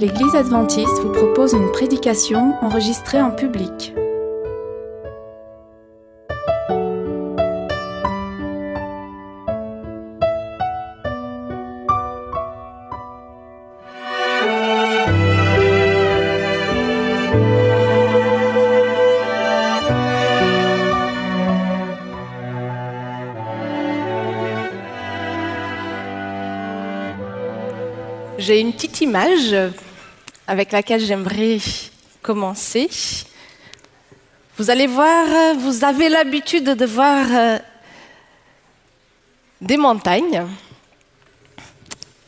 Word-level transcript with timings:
L'Église 0.00 0.34
adventiste 0.34 0.98
vous 1.02 1.12
propose 1.12 1.52
une 1.52 1.70
prédication 1.72 2.54
enregistrée 2.62 3.20
en 3.20 3.32
public. 3.32 3.92
J'ai 28.38 28.60
une 28.60 28.72
petite 28.72 29.02
image 29.02 29.54
avec 30.50 30.72
laquelle 30.72 31.00
j'aimerais 31.00 31.58
commencer. 32.22 32.90
Vous 34.58 34.68
allez 34.68 34.88
voir, 34.88 35.54
vous 35.54 35.84
avez 35.84 36.08
l'habitude 36.08 36.64
de 36.64 36.86
voir 36.86 37.24
euh, 37.30 37.58
des 39.60 39.76
montagnes. 39.76 40.44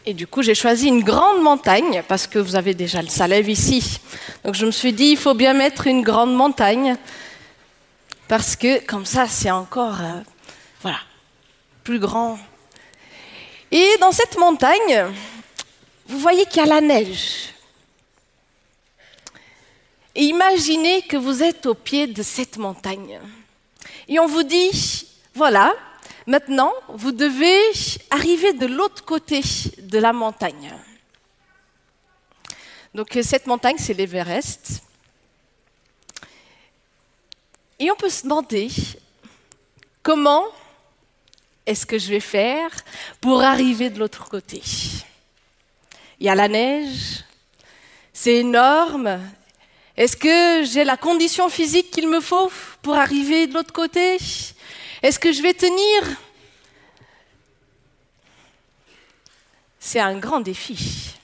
Et 0.06 0.14
du 0.14 0.28
coup, 0.28 0.40
j'ai 0.40 0.54
choisi 0.54 0.86
une 0.86 1.02
grande 1.02 1.42
montagne 1.42 2.04
parce 2.06 2.28
que 2.28 2.38
vous 2.38 2.54
avez 2.54 2.74
déjà 2.74 3.02
le 3.02 3.08
Salève 3.08 3.48
ici. 3.48 3.98
Donc 4.44 4.54
je 4.54 4.66
me 4.66 4.70
suis 4.70 4.92
dit, 4.92 5.06
il 5.06 5.16
faut 5.16 5.34
bien 5.34 5.52
mettre 5.52 5.88
une 5.88 6.02
grande 6.02 6.32
montagne 6.32 6.94
parce 8.28 8.54
que 8.54 8.86
comme 8.86 9.04
ça, 9.04 9.26
c'est 9.26 9.50
encore, 9.50 10.00
euh, 10.00 10.20
voilà, 10.80 11.00
plus 11.82 11.98
grand. 11.98 12.38
Et 13.72 13.96
dans 14.00 14.12
cette 14.12 14.38
montagne, 14.38 15.06
vous 16.06 16.18
voyez 16.20 16.46
qu'il 16.46 16.58
y 16.58 16.64
a 16.64 16.68
la 16.68 16.80
neige. 16.80 17.51
Imaginez 20.14 21.02
que 21.02 21.16
vous 21.16 21.42
êtes 21.42 21.64
au 21.66 21.74
pied 21.74 22.06
de 22.06 22.22
cette 22.22 22.58
montagne. 22.58 23.18
Et 24.08 24.18
on 24.18 24.26
vous 24.26 24.42
dit, 24.42 25.06
voilà, 25.34 25.72
maintenant, 26.26 26.72
vous 26.88 27.12
devez 27.12 27.58
arriver 28.10 28.52
de 28.52 28.66
l'autre 28.66 29.04
côté 29.04 29.40
de 29.78 29.98
la 29.98 30.12
montagne. 30.12 30.74
Donc 32.94 33.18
cette 33.22 33.46
montagne, 33.46 33.76
c'est 33.78 33.94
l'Everest. 33.94 34.82
Et 37.78 37.90
on 37.90 37.96
peut 37.96 38.10
se 38.10 38.24
demander, 38.24 38.68
comment 40.02 40.44
est-ce 41.64 41.86
que 41.86 41.98
je 41.98 42.10
vais 42.10 42.20
faire 42.20 42.70
pour 43.20 43.42
arriver 43.42 43.88
de 43.88 43.98
l'autre 43.98 44.28
côté? 44.28 44.62
Il 46.20 46.26
y 46.26 46.28
a 46.28 46.34
la 46.34 46.48
neige, 46.48 47.24
c'est 48.12 48.36
énorme. 48.36 49.18
Est-ce 49.96 50.16
que 50.16 50.64
j'ai 50.64 50.84
la 50.84 50.96
condition 50.96 51.48
physique 51.48 51.90
qu'il 51.90 52.08
me 52.08 52.20
faut 52.20 52.50
pour 52.80 52.94
arriver 52.94 53.46
de 53.46 53.54
l'autre 53.54 53.72
côté? 53.72 54.16
Est-ce 55.02 55.18
que 55.18 55.32
je 55.32 55.42
vais 55.42 55.52
tenir? 55.52 56.16
C'est 59.78 60.00
un 60.00 60.16
grand 60.18 60.40
défi. 60.40 61.14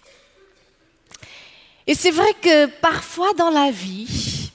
Et 1.87 1.95
c'est 1.95 2.11
vrai 2.11 2.34
que 2.34 2.67
parfois 2.67 3.33
dans 3.33 3.49
la 3.49 3.71
vie, 3.71 4.51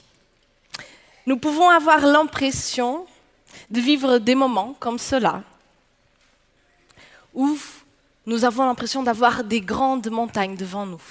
nous 1.25 1.37
pouvons 1.37 1.69
avoir 1.69 2.05
l'impression 2.05 3.07
de 3.71 3.79
vivre 3.79 4.19
des 4.19 4.35
moments 4.35 4.75
comme 4.79 4.99
cela, 4.99 5.41
où 7.33 7.57
nous 8.27 8.45
avons 8.45 8.65
l'impression 8.65 9.01
d'avoir 9.01 9.43
des 9.43 9.61
grandes 9.61 10.11
montagnes 10.11 10.55
devant 10.55 10.85
nous, 10.85 11.01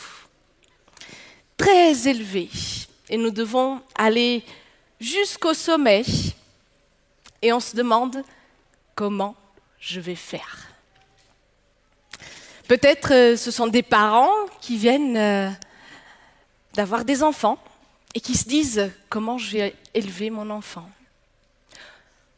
très 1.57 2.07
élevées, 2.07 2.51
et 3.09 3.17
nous 3.17 3.31
devons 3.31 3.81
aller 3.95 4.45
jusqu'au 5.01 5.55
sommet, 5.55 6.05
et 7.43 7.53
on 7.53 7.61
se 7.61 7.75
demande 7.75 8.23
comment 8.95 9.35
je 9.81 10.01
vais 10.01 10.15
faire. 10.15 10.69
Peut-être 12.69 13.13
euh, 13.13 13.37
ce 13.37 13.51
sont 13.51 13.67
des 13.67 13.83
parents 13.83 14.33
qui 14.61 14.77
viennent 14.77 15.17
euh, 15.17 15.51
d'avoir 16.75 17.05
des 17.05 17.23
enfants 17.23 17.59
et 18.15 18.21
qui 18.21 18.37
se 18.37 18.49
disent 18.49 18.91
comment 19.09 19.39
je 19.39 19.51
vais 19.51 19.77
élever 19.93 20.31
mon 20.31 20.49
enfant? 20.51 20.89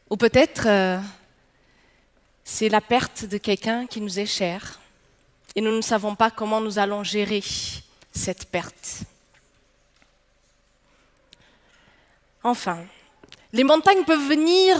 Ou 0.09 0.17
peut-être 0.17 0.67
euh, 0.67 0.99
c'est 2.43 2.69
la 2.69 2.81
perte 2.81 3.25
de 3.25 3.37
quelqu'un 3.37 3.85
qui 3.85 4.01
nous 4.01 4.19
est 4.19 4.25
cher 4.25 4.79
et 5.55 5.61
nous 5.61 5.75
ne 5.75 5.81
savons 5.81 6.15
pas 6.15 6.31
comment 6.31 6.59
nous 6.59 6.79
allons 6.79 7.03
gérer 7.03 7.43
cette 8.11 8.49
perte. 8.49 9.03
Enfin, 12.45 12.85
les 13.53 13.63
montagnes 13.63 14.03
peuvent 14.03 14.27
venir 14.27 14.77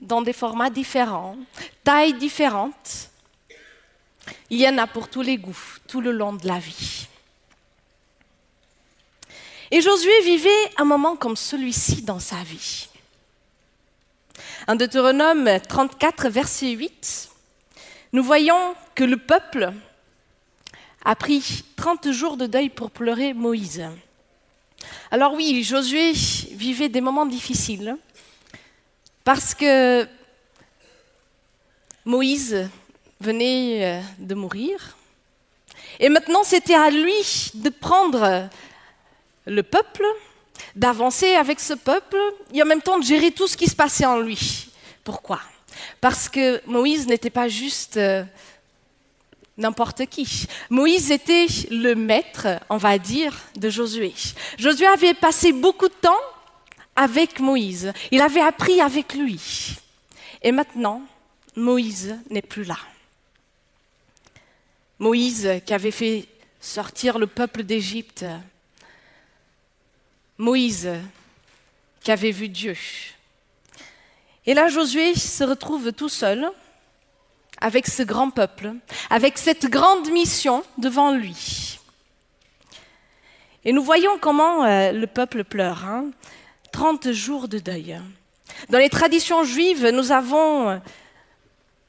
dans 0.00 0.22
des 0.22 0.32
formats 0.32 0.70
différents, 0.70 1.36
tailles 1.82 2.14
différentes. 2.14 3.10
Il 4.48 4.60
y 4.60 4.68
en 4.68 4.78
a 4.78 4.86
pour 4.86 5.08
tous 5.08 5.22
les 5.22 5.36
goûts, 5.36 5.58
tout 5.88 6.00
le 6.00 6.12
long 6.12 6.34
de 6.34 6.46
la 6.46 6.60
vie. 6.60 7.08
Et 9.72 9.80
Josué 9.80 10.20
vivait 10.22 10.70
un 10.76 10.84
moment 10.84 11.16
comme 11.16 11.34
celui-ci 11.34 12.02
dans 12.02 12.20
sa 12.20 12.40
vie. 12.44 12.88
En 14.68 14.76
Deutéronome 14.76 15.58
34, 15.68 16.28
verset 16.28 16.70
8, 16.70 17.30
nous 18.12 18.22
voyons 18.22 18.76
que 18.94 19.02
le 19.02 19.16
peuple 19.16 19.72
a 21.04 21.16
pris 21.16 21.64
30 21.74 22.12
jours 22.12 22.36
de 22.36 22.46
deuil 22.46 22.68
pour 22.68 22.92
pleurer 22.92 23.34
Moïse. 23.34 23.84
Alors 25.10 25.34
oui, 25.34 25.62
Josué 25.62 26.12
vivait 26.52 26.88
des 26.88 27.00
moments 27.00 27.26
difficiles 27.26 27.96
parce 29.24 29.54
que 29.54 30.06
Moïse 32.04 32.68
venait 33.20 33.84
euh, 33.84 34.00
de 34.18 34.34
mourir 34.34 34.96
et 35.98 36.08
maintenant 36.08 36.42
c'était 36.44 36.74
à 36.74 36.90
lui 36.90 37.50
de 37.54 37.70
prendre 37.70 38.48
le 39.46 39.62
peuple 39.62 40.04
d'avancer 40.74 41.34
avec 41.34 41.60
ce 41.60 41.74
peuple 41.74 42.18
et 42.52 42.62
en 42.62 42.66
même 42.66 42.82
temps 42.82 42.98
de 42.98 43.04
gérer 43.04 43.30
tout 43.30 43.48
ce 43.48 43.56
qui 43.56 43.66
se 43.66 43.76
passait 43.76 44.04
en 44.04 44.18
lui. 44.20 44.68
Pourquoi? 45.04 45.40
Parce 46.00 46.28
que 46.28 46.60
Moïse 46.66 47.06
n'était 47.06 47.30
pas 47.30 47.48
juste 47.48 47.96
euh, 47.96 48.24
n'importe 49.58 50.06
qui. 50.06 50.46
Moïse 50.70 51.10
était 51.10 51.46
le 51.70 51.94
maître, 51.94 52.46
on 52.68 52.76
va 52.76 52.98
dire, 52.98 53.38
de 53.56 53.70
Josué. 53.70 54.14
Josué 54.58 54.86
avait 54.86 55.14
passé 55.14 55.52
beaucoup 55.52 55.88
de 55.88 55.94
temps 55.94 56.20
avec 56.94 57.40
Moïse. 57.40 57.92
Il 58.10 58.20
avait 58.20 58.40
appris 58.40 58.80
avec 58.80 59.14
lui. 59.14 59.76
Et 60.42 60.52
maintenant, 60.52 61.02
Moïse 61.54 62.16
n'est 62.30 62.42
plus 62.42 62.64
là. 62.64 62.78
Moïse 64.98 65.50
qui 65.64 65.74
avait 65.74 65.90
fait 65.90 66.26
sortir 66.60 67.18
le 67.18 67.26
peuple 67.26 67.62
d'Égypte 67.62 68.24
Moïse 70.38 70.90
qui 72.02 72.10
avait 72.12 72.30
vu 72.30 72.48
Dieu. 72.48 72.76
Et 74.44 74.54
là, 74.54 74.68
Josué 74.68 75.14
se 75.14 75.44
retrouve 75.44 75.92
tout 75.92 76.08
seul 76.08 76.50
avec 77.60 77.86
ce 77.86 78.02
grand 78.02 78.30
peuple, 78.30 78.72
avec 79.10 79.38
cette 79.38 79.66
grande 79.66 80.10
mission 80.10 80.62
devant 80.78 81.12
lui. 81.12 81.78
Et 83.64 83.72
nous 83.72 83.82
voyons 83.82 84.18
comment 84.20 84.64
euh, 84.64 84.92
le 84.92 85.06
peuple 85.06 85.42
pleure. 85.42 85.84
Hein. 85.84 86.10
30 86.72 87.12
jours 87.12 87.48
de 87.48 87.58
deuil. 87.58 88.00
Dans 88.68 88.78
les 88.78 88.88
traditions 88.88 89.44
juives, 89.44 89.88
nous 89.88 90.12
avons 90.12 90.68
euh, 90.68 90.78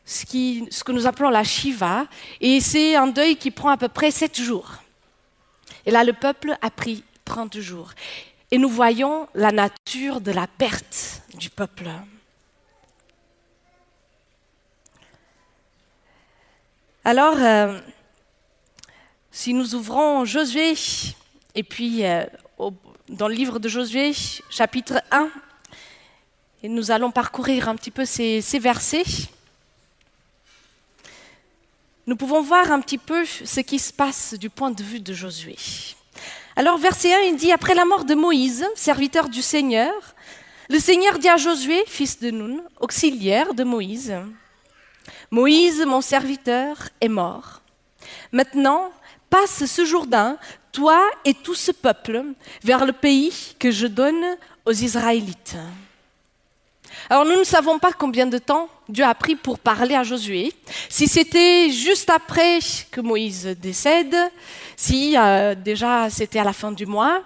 ce, 0.05 0.25
ce 0.71 0.83
que 0.83 0.91
nous 0.91 1.05
appelons 1.05 1.29
la 1.29 1.43
Shiva, 1.43 2.07
et 2.41 2.61
c'est 2.61 2.95
un 2.95 3.07
deuil 3.07 3.35
qui 3.35 3.51
prend 3.51 3.69
à 3.69 3.77
peu 3.77 3.89
près 3.89 4.11
7 4.11 4.41
jours. 4.41 4.75
Et 5.85 5.91
là, 5.91 6.03
le 6.03 6.13
peuple 6.13 6.57
a 6.61 6.69
pris 6.71 7.03
30 7.25 7.59
jours. 7.59 7.91
Et 8.49 8.57
nous 8.57 8.69
voyons 8.69 9.27
la 9.35 9.51
nature 9.51 10.21
de 10.21 10.31
la 10.31 10.47
perte 10.47 11.21
du 11.37 11.49
peuple. 11.49 11.89
Alors, 17.09 17.37
euh, 17.37 17.79
si 19.31 19.53
nous 19.53 19.75
ouvrons 19.75 20.25
Josué, 20.25 20.73
et 21.55 21.63
puis 21.63 22.05
euh, 22.05 22.25
dans 23.07 23.29
le 23.29 23.33
livre 23.33 23.59
de 23.59 23.69
Josué, 23.69 24.11
chapitre 24.49 25.01
1, 25.11 25.29
et 26.63 26.67
nous 26.67 26.91
allons 26.91 27.11
parcourir 27.11 27.69
un 27.69 27.75
petit 27.75 27.91
peu 27.91 28.03
ces, 28.03 28.41
versets, 28.59 29.05
nous 32.07 32.17
pouvons 32.17 32.41
voir 32.41 32.73
un 32.73 32.81
petit 32.81 32.97
peu 32.97 33.23
ce 33.23 33.61
qui 33.61 33.79
se 33.79 33.93
passe 33.93 34.33
du 34.33 34.49
point 34.49 34.71
de 34.71 34.83
vue 34.83 34.99
de 34.99 35.13
Josué. 35.13 35.55
Alors 36.57 36.77
verset 36.77 37.13
1, 37.13 37.19
il 37.19 37.37
dit, 37.37 37.53
après 37.53 37.73
la 37.73 37.85
mort 37.85 38.03
de 38.03 38.15
Moïse, 38.15 38.67
serviteur 38.75 39.29
du 39.29 39.41
Seigneur, 39.41 39.93
le 40.67 40.77
Seigneur 40.77 41.19
dit 41.19 41.29
à 41.29 41.37
Josué, 41.37 41.85
fils 41.87 42.19
de 42.19 42.31
Nun, 42.31 42.61
auxiliaire 42.81 43.53
de 43.53 43.63
Moïse, 43.63 44.13
Moïse, 45.31 45.85
mon 45.85 46.01
serviteur, 46.01 46.89
est 47.01 47.07
mort. 47.07 47.61
Maintenant, 48.31 48.91
passe 49.29 49.65
ce 49.65 49.85
Jourdain, 49.85 50.37
toi 50.71 51.03
et 51.25 51.33
tout 51.33 51.55
ce 51.55 51.71
peuple, 51.71 52.23
vers 52.63 52.85
le 52.85 52.93
pays 52.93 53.55
que 53.59 53.71
je 53.71 53.87
donne 53.87 54.37
aux 54.65 54.71
Israélites. 54.71 55.57
Alors 57.09 57.25
nous 57.25 57.37
ne 57.37 57.43
savons 57.43 57.79
pas 57.79 57.93
combien 57.93 58.25
de 58.25 58.37
temps 58.37 58.69
Dieu 58.89 59.05
a 59.05 59.15
pris 59.15 59.35
pour 59.35 59.59
parler 59.59 59.95
à 59.95 60.03
Josué. 60.03 60.53
Si 60.89 61.07
c'était 61.07 61.69
juste 61.69 62.09
après 62.09 62.59
que 62.91 63.01
Moïse 63.01 63.45
décède, 63.45 64.15
si 64.75 65.17
euh, 65.17 65.55
déjà 65.55 66.09
c'était 66.09 66.39
à 66.39 66.43
la 66.43 66.53
fin 66.53 66.71
du 66.71 66.85
mois. 66.85 67.23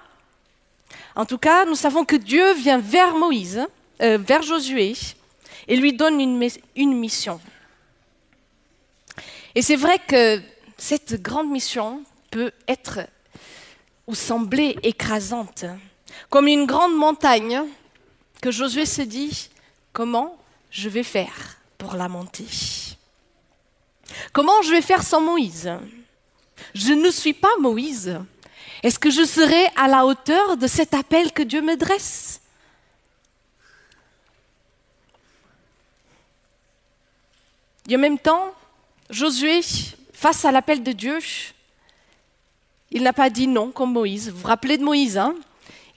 En 1.15 1.25
tout 1.25 1.37
cas, 1.37 1.65
nous 1.65 1.75
savons 1.75 2.05
que 2.05 2.15
Dieu 2.15 2.53
vient 2.53 2.77
vers 2.77 3.15
Moïse, 3.15 3.65
euh, 4.01 4.17
vers 4.17 4.41
Josué, 4.43 4.93
et 5.67 5.75
lui 5.75 5.93
donne 5.93 6.19
une, 6.21 6.47
une 6.75 6.93
mission. 6.93 7.39
Et 9.55 9.61
c'est 9.61 9.75
vrai 9.75 9.99
que 9.99 10.41
cette 10.77 11.21
grande 11.21 11.49
mission 11.49 12.03
peut 12.31 12.51
être 12.67 13.01
ou 14.07 14.15
sembler 14.15 14.77
écrasante, 14.83 15.65
comme 16.29 16.47
une 16.47 16.65
grande 16.65 16.95
montagne 16.95 17.61
que 18.41 18.51
Josué 18.51 18.85
se 18.85 19.01
dit, 19.01 19.49
comment 19.93 20.37
je 20.69 20.89
vais 20.89 21.03
faire 21.03 21.57
pour 21.77 21.95
la 21.95 22.07
monter 22.07 22.45
Comment 24.33 24.61
je 24.61 24.71
vais 24.71 24.81
faire 24.81 25.03
sans 25.03 25.21
Moïse? 25.21 25.71
Je 26.73 26.93
ne 26.93 27.09
suis 27.09 27.33
pas 27.33 27.55
Moïse. 27.59 28.19
Est-ce 28.83 28.99
que 28.99 29.09
je 29.09 29.23
serai 29.23 29.67
à 29.75 29.87
la 29.87 30.05
hauteur 30.05 30.57
de 30.57 30.67
cet 30.67 30.93
appel 30.93 31.31
que 31.31 31.43
Dieu 31.43 31.61
me 31.61 31.75
dresse? 31.75 32.41
Et 37.87 37.95
en 37.95 37.99
même 37.99 38.19
temps, 38.19 38.53
Josué, 39.11 39.61
face 40.13 40.45
à 40.45 40.51
l'appel 40.51 40.81
de 40.81 40.93
Dieu, 40.93 41.19
il 42.91 43.03
n'a 43.03 43.13
pas 43.13 43.29
dit 43.29 43.47
non 43.47 43.71
comme 43.71 43.91
Moïse. 43.91 44.29
Vous 44.29 44.39
vous 44.39 44.47
rappelez 44.47 44.77
de 44.77 44.83
Moïse 44.83 45.17
hein? 45.17 45.35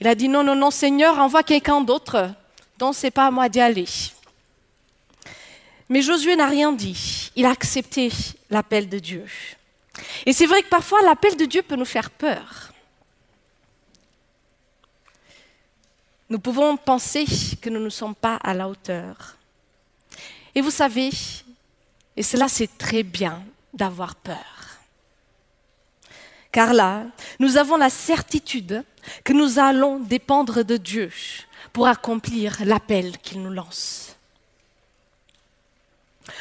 Il 0.01 0.07
a 0.07 0.15
dit 0.15 0.27
non, 0.27 0.43
non, 0.43 0.55
non, 0.55 0.71
Seigneur, 0.71 1.17
envoie 1.19 1.43
quelqu'un 1.43 1.79
d'autre. 1.81 2.31
Donc, 2.77 2.95
ce 2.95 3.07
n'est 3.07 3.11
pas 3.11 3.27
à 3.27 3.31
moi 3.31 3.47
d'y 3.47 3.61
aller. 3.61 3.87
Mais 5.87 6.01
Josué 6.01 6.35
n'a 6.35 6.47
rien 6.47 6.73
dit. 6.73 7.31
Il 7.35 7.45
a 7.45 7.51
accepté 7.51 8.11
l'appel 8.49 8.89
de 8.89 8.99
Dieu. 8.99 9.25
Et 10.25 10.33
c'est 10.33 10.45
vrai 10.45 10.61
que 10.61 10.67
parfois, 10.67 11.01
l'appel 11.01 11.37
de 11.37 11.45
Dieu 11.45 11.61
peut 11.61 11.77
nous 11.77 11.85
faire 11.85 12.09
peur. 12.09 12.73
Nous 16.29 16.39
pouvons 16.39 16.75
penser 16.75 17.25
que 17.61 17.69
nous 17.69 17.79
ne 17.79 17.89
sommes 17.89 18.15
pas 18.15 18.35
à 18.37 18.53
la 18.53 18.67
hauteur. 18.67 19.37
Et 20.53 20.61
vous 20.61 20.71
savez, 20.71 21.11
et 22.17 22.23
cela 22.23 22.47
c'est 22.47 22.77
très 22.77 23.03
bien 23.03 23.43
d'avoir 23.73 24.15
peur. 24.15 24.55
Car 26.51 26.73
là, 26.73 27.03
nous 27.39 27.57
avons 27.57 27.75
la 27.75 27.89
certitude 27.89 28.83
que 29.25 29.33
nous 29.33 29.59
allons 29.59 29.99
dépendre 29.99 30.63
de 30.63 30.77
Dieu 30.77 31.11
pour 31.73 31.87
accomplir 31.87 32.57
l'appel 32.63 33.17
qu'il 33.17 33.41
nous 33.41 33.51
lance. 33.51 34.15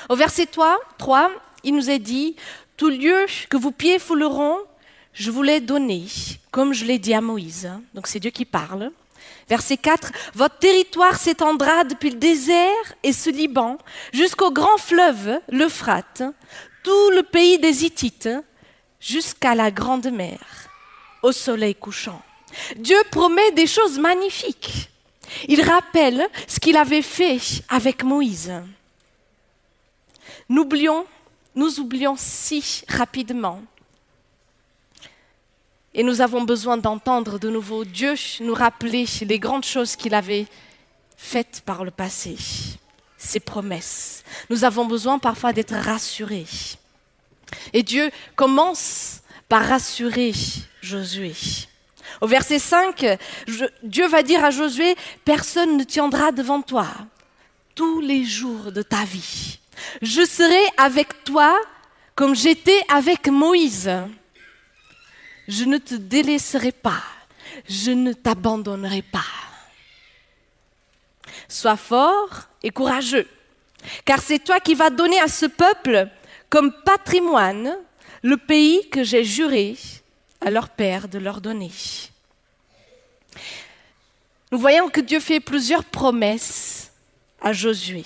Au 0.09 0.15
verset 0.15 0.47
3, 0.47 0.79
3, 0.99 1.33
il 1.65 1.75
nous 1.75 1.91
est 1.91 1.99
dit, 1.99 2.37
Tout 2.77 2.91
lieu 2.91 3.27
que 3.51 3.57
vos 3.57 3.73
pieds 3.73 3.99
fouleront, 3.99 4.59
je 5.13 5.31
vous 5.31 5.43
l'ai 5.43 5.61
donné, 5.61 6.07
comme 6.51 6.73
je 6.73 6.85
l'ai 6.85 6.99
dit 7.01 7.15
à 7.15 7.21
Moïse. 7.21 7.71
Donc 7.95 8.07
c'est 8.07 8.21
Dieu 8.21 8.31
qui 8.31 8.45
parle. 8.45 8.93
Verset 9.49 9.77
4, 9.77 10.11
Votre 10.35 10.59
territoire 10.59 11.17
s'étendra 11.17 11.85
depuis 11.85 12.11
le 12.11 12.17
désert 12.17 12.95
et 13.03 13.13
ce 13.13 13.31
Liban 13.31 13.79
jusqu'au 14.13 14.51
grand 14.51 14.79
fleuve, 14.79 15.41
l'Euphrate, 15.49 16.23
tout 16.83 17.11
le 17.11 17.23
pays 17.23 17.59
des 17.59 17.85
Hittites, 17.85 18.29
jusqu'à 19.01 19.55
la 19.55 19.71
grande 19.71 20.11
mer, 20.11 20.39
au 21.23 21.33
soleil 21.33 21.75
couchant. 21.75 22.23
Dieu 22.77 22.99
promet 23.11 23.53
des 23.53 23.67
choses 23.67 23.99
magnifiques. 23.99 24.89
Il 25.49 25.63
rappelle 25.63 26.27
ce 26.47 26.61
qu'il 26.61 26.77
avait 26.77 27.03
fait 27.03 27.39
avec 27.69 28.03
Moïse. 28.05 28.53
Nous 30.49 30.63
oublions, 30.63 31.07
nous 31.55 31.81
oublions 31.81 32.15
si 32.17 32.83
rapidement 32.89 33.63
et 35.95 36.03
nous 36.03 36.21
avons 36.21 36.43
besoin 36.43 36.77
d'entendre 36.77 37.39
de 37.39 37.49
nouveau 37.49 37.85
Dieu 37.85 38.15
nous 38.41 38.55
rappeler 38.55 39.07
les 39.23 39.39
grandes 39.39 39.65
choses 39.65 39.95
qu'il 39.95 40.15
avait 40.15 40.47
faites 41.17 41.63
par 41.65 41.85
le 41.85 41.93
passé, 41.93 42.37
ses 43.17 43.41
promesses. 43.41 44.25
Nous 44.51 44.65
avons 44.65 44.87
besoin 44.87 45.19
parfois 45.19 45.53
d'être 45.53 45.75
rassurés. 45.75 46.47
Et 47.73 47.83
Dieu 47.83 48.11
commence 48.35 49.21
par 49.49 49.65
rassurer 49.65 50.33
Josué. 50.83 51.33
Au 52.21 52.27
verset 52.27 52.59
5, 52.59 53.19
Dieu 53.83 54.09
va 54.09 54.23
dire 54.23 54.45
à 54.45 54.51
Josué, 54.51 54.97
personne 55.25 55.77
ne 55.77 55.85
tiendra 55.85 56.33
devant 56.33 56.61
toi 56.61 56.89
tous 57.75 58.01
les 58.01 58.25
jours 58.25 58.73
de 58.73 58.83
ta 58.83 59.05
vie. 59.05 59.59
Je 60.03 60.25
serai 60.25 60.61
avec 60.77 61.25
toi 61.25 61.57
comme 62.15 62.35
j'étais 62.35 62.81
avec 62.89 63.29
Moïse 63.29 63.91
je 65.49 65.65
ne 65.65 65.79
te 65.79 65.95
délaisserai 65.95 66.73
pas, 66.73 67.03
je 67.69 67.91
ne 67.91 68.13
t'abandonnerai 68.13 69.03
pas. 69.03 69.25
Sois 71.49 71.77
fort 71.77 72.49
et 72.63 72.71
courageux, 72.71 73.29
car 74.05 74.21
c'est 74.21 74.39
toi 74.39 74.61
qui 74.61 74.75
vas 74.75 74.91
donner 74.91 75.21
à 75.21 75.29
ce 75.29 75.47
peuple 75.47 76.09
comme 76.49 76.73
patrimoine 76.85 77.77
le 78.23 78.37
pays 78.37 78.89
que 78.89 79.05
j'ai 79.05 79.25
juré 79.25 79.77
à 80.41 80.51
leur 80.51 80.69
père 80.71 81.09
de 81.09 81.19
leur 81.19 81.41
donner. 81.41 81.71
Nous 84.51 84.59
voyons 84.59 84.89
que 84.89 85.01
Dieu 85.01 85.21
fait 85.21 85.41
plusieurs 85.41 85.85
promesses 85.85 86.93
à 87.41 87.53
Josué. 87.53 88.05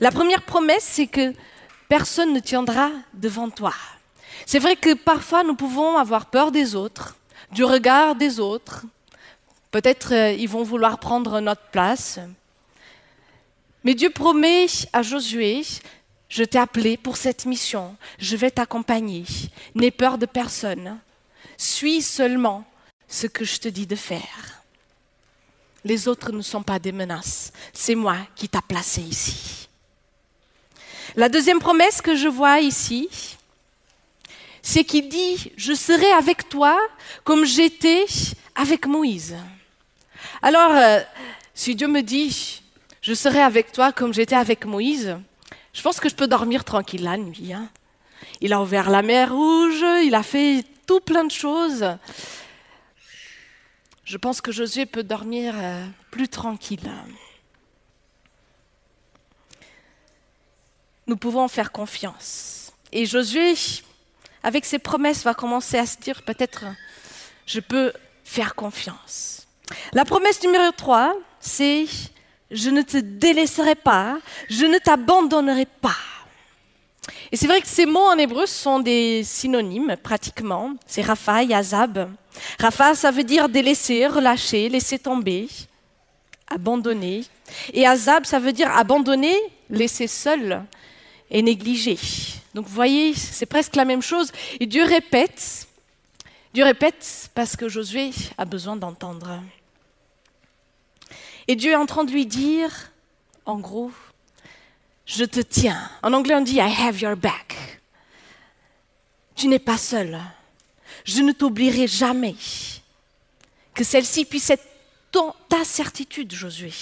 La 0.00 0.10
première 0.10 0.42
promesse, 0.42 0.84
c'est 0.84 1.06
que 1.06 1.32
personne 1.88 2.32
ne 2.32 2.40
tiendra 2.40 2.90
devant 3.14 3.50
toi. 3.50 3.74
C'est 4.46 4.58
vrai 4.58 4.76
que 4.76 4.94
parfois 4.94 5.44
nous 5.44 5.54
pouvons 5.54 5.96
avoir 5.96 6.26
peur 6.26 6.52
des 6.52 6.74
autres, 6.74 7.16
du 7.52 7.64
regard 7.64 8.14
des 8.14 8.40
autres. 8.40 8.84
Peut-être 9.70 10.12
euh, 10.12 10.32
ils 10.32 10.48
vont 10.48 10.62
vouloir 10.62 10.98
prendre 10.98 11.40
notre 11.40 11.66
place. 11.70 12.18
Mais 13.84 13.94
Dieu 13.94 14.10
promet 14.10 14.66
à 14.92 15.02
Josué, 15.02 15.62
je 16.28 16.44
t'ai 16.44 16.58
appelé 16.58 16.96
pour 16.96 17.16
cette 17.16 17.46
mission, 17.46 17.96
je 18.18 18.36
vais 18.36 18.50
t'accompagner. 18.50 19.24
N'aie 19.74 19.90
peur 19.90 20.18
de 20.18 20.26
personne. 20.26 20.98
Suis 21.56 22.02
seulement 22.02 22.64
ce 23.08 23.26
que 23.26 23.44
je 23.44 23.58
te 23.58 23.68
dis 23.68 23.86
de 23.86 23.96
faire. 23.96 24.62
Les 25.84 26.08
autres 26.08 26.32
ne 26.32 26.42
sont 26.42 26.62
pas 26.62 26.78
des 26.78 26.92
menaces. 26.92 27.52
C'est 27.72 27.94
moi 27.94 28.16
qui 28.36 28.48
t'ai 28.48 28.60
placé 28.66 29.02
ici. 29.02 29.68
La 31.16 31.28
deuxième 31.28 31.58
promesse 31.58 32.00
que 32.00 32.16
je 32.16 32.28
vois 32.28 32.60
ici, 32.60 33.08
c'est 34.62 34.84
qu'il 34.84 35.08
dit, 35.08 35.52
je 35.56 35.74
serai 35.74 36.10
avec 36.12 36.48
toi 36.48 36.78
comme 37.24 37.44
j'étais 37.44 38.06
avec 38.54 38.86
Moïse. 38.86 39.36
Alors, 40.40 40.70
euh, 40.70 41.00
si 41.52 41.74
Dieu 41.74 41.88
me 41.88 42.00
dit, 42.00 42.62
je 43.00 43.12
serai 43.12 43.40
avec 43.40 43.72
toi 43.72 43.92
comme 43.92 44.14
j'étais 44.14 44.36
avec 44.36 44.64
Moïse, 44.64 45.18
je 45.72 45.82
pense 45.82 45.98
que 45.98 46.08
je 46.08 46.14
peux 46.14 46.28
dormir 46.28 46.64
tranquille 46.64 47.02
la 47.02 47.16
nuit. 47.16 47.52
Hein. 47.52 47.68
Il 48.40 48.52
a 48.52 48.62
ouvert 48.62 48.88
la 48.88 49.02
mer 49.02 49.32
rouge, 49.32 49.84
il 50.04 50.14
a 50.14 50.22
fait 50.22 50.64
tout 50.86 51.00
plein 51.00 51.24
de 51.24 51.30
choses. 51.30 51.84
Je 54.04 54.16
pense 54.16 54.40
que 54.40 54.52
Josué 54.52 54.86
peut 54.86 55.02
dormir 55.02 55.54
euh, 55.56 55.86
plus 56.10 56.28
tranquille. 56.28 56.90
Nous 61.06 61.16
pouvons 61.16 61.48
faire 61.48 61.72
confiance. 61.72 62.72
Et 62.92 63.06
Josué, 63.06 63.54
avec 64.42 64.64
ses 64.64 64.78
promesses, 64.78 65.24
va 65.24 65.34
commencer 65.34 65.78
à 65.78 65.86
se 65.86 65.98
dire 65.98 66.22
peut-être 66.22 66.64
je 67.46 67.60
peux 67.60 67.92
faire 68.24 68.54
confiance. 68.54 69.46
La 69.92 70.04
promesse 70.04 70.42
numéro 70.42 70.70
3, 70.72 71.14
c'est 71.40 71.86
je 72.50 72.70
ne 72.70 72.82
te 72.82 72.98
délaisserai 72.98 73.74
pas, 73.74 74.18
je 74.50 74.66
ne 74.66 74.78
t'abandonnerai 74.78 75.66
pas. 75.80 75.96
Et 77.32 77.36
c'est 77.36 77.46
vrai 77.46 77.60
que 77.62 77.66
ces 77.66 77.86
mots 77.86 78.06
en 78.06 78.18
hébreu 78.18 78.46
sont 78.46 78.78
des 78.78 79.24
synonymes 79.24 79.96
pratiquement. 80.02 80.74
C'est 80.86 81.02
Rapha 81.02 81.42
et 81.42 81.54
Azab. 81.54 82.10
Rapha, 82.60 82.94
ça 82.94 83.10
veut 83.10 83.24
dire 83.24 83.48
délaisser, 83.48 84.06
relâcher, 84.06 84.68
laisser 84.68 84.98
tomber, 84.98 85.48
abandonner. 86.48 87.24
Et 87.72 87.86
Azab, 87.86 88.24
ça 88.26 88.38
veut 88.38 88.52
dire 88.52 88.70
abandonner, 88.76 89.36
laisser 89.70 90.06
seul 90.06 90.62
et 91.32 91.42
négliger. 91.42 91.98
Donc 92.54 92.66
vous 92.66 92.74
voyez, 92.74 93.14
c'est 93.14 93.46
presque 93.46 93.74
la 93.74 93.84
même 93.84 94.02
chose. 94.02 94.30
Et 94.60 94.66
Dieu 94.66 94.84
répète, 94.84 95.66
Dieu 96.54 96.62
répète 96.62 97.30
parce 97.34 97.56
que 97.56 97.68
Josué 97.68 98.10
a 98.38 98.44
besoin 98.44 98.76
d'entendre. 98.76 99.42
Et 101.48 101.56
Dieu 101.56 101.72
est 101.72 101.76
en 101.76 101.86
train 101.86 102.04
de 102.04 102.12
lui 102.12 102.26
dire, 102.26 102.92
en 103.46 103.58
gros, 103.58 103.90
je 105.06 105.24
te 105.24 105.40
tiens. 105.40 105.90
En 106.02 106.12
anglais, 106.12 106.36
on 106.36 106.42
dit 106.42 106.56
I 106.56 106.60
have 106.60 107.00
your 107.00 107.16
back. 107.16 107.80
Tu 109.34 109.48
n'es 109.48 109.58
pas 109.58 109.78
seul. 109.78 110.20
Je 111.04 111.22
ne 111.22 111.32
t'oublierai 111.32 111.88
jamais. 111.88 112.36
Que 113.74 113.82
celle-ci 113.82 114.26
puisse 114.26 114.50
être 114.50 114.64
ta 115.48 115.64
certitude, 115.64 116.32
Josué. 116.34 116.72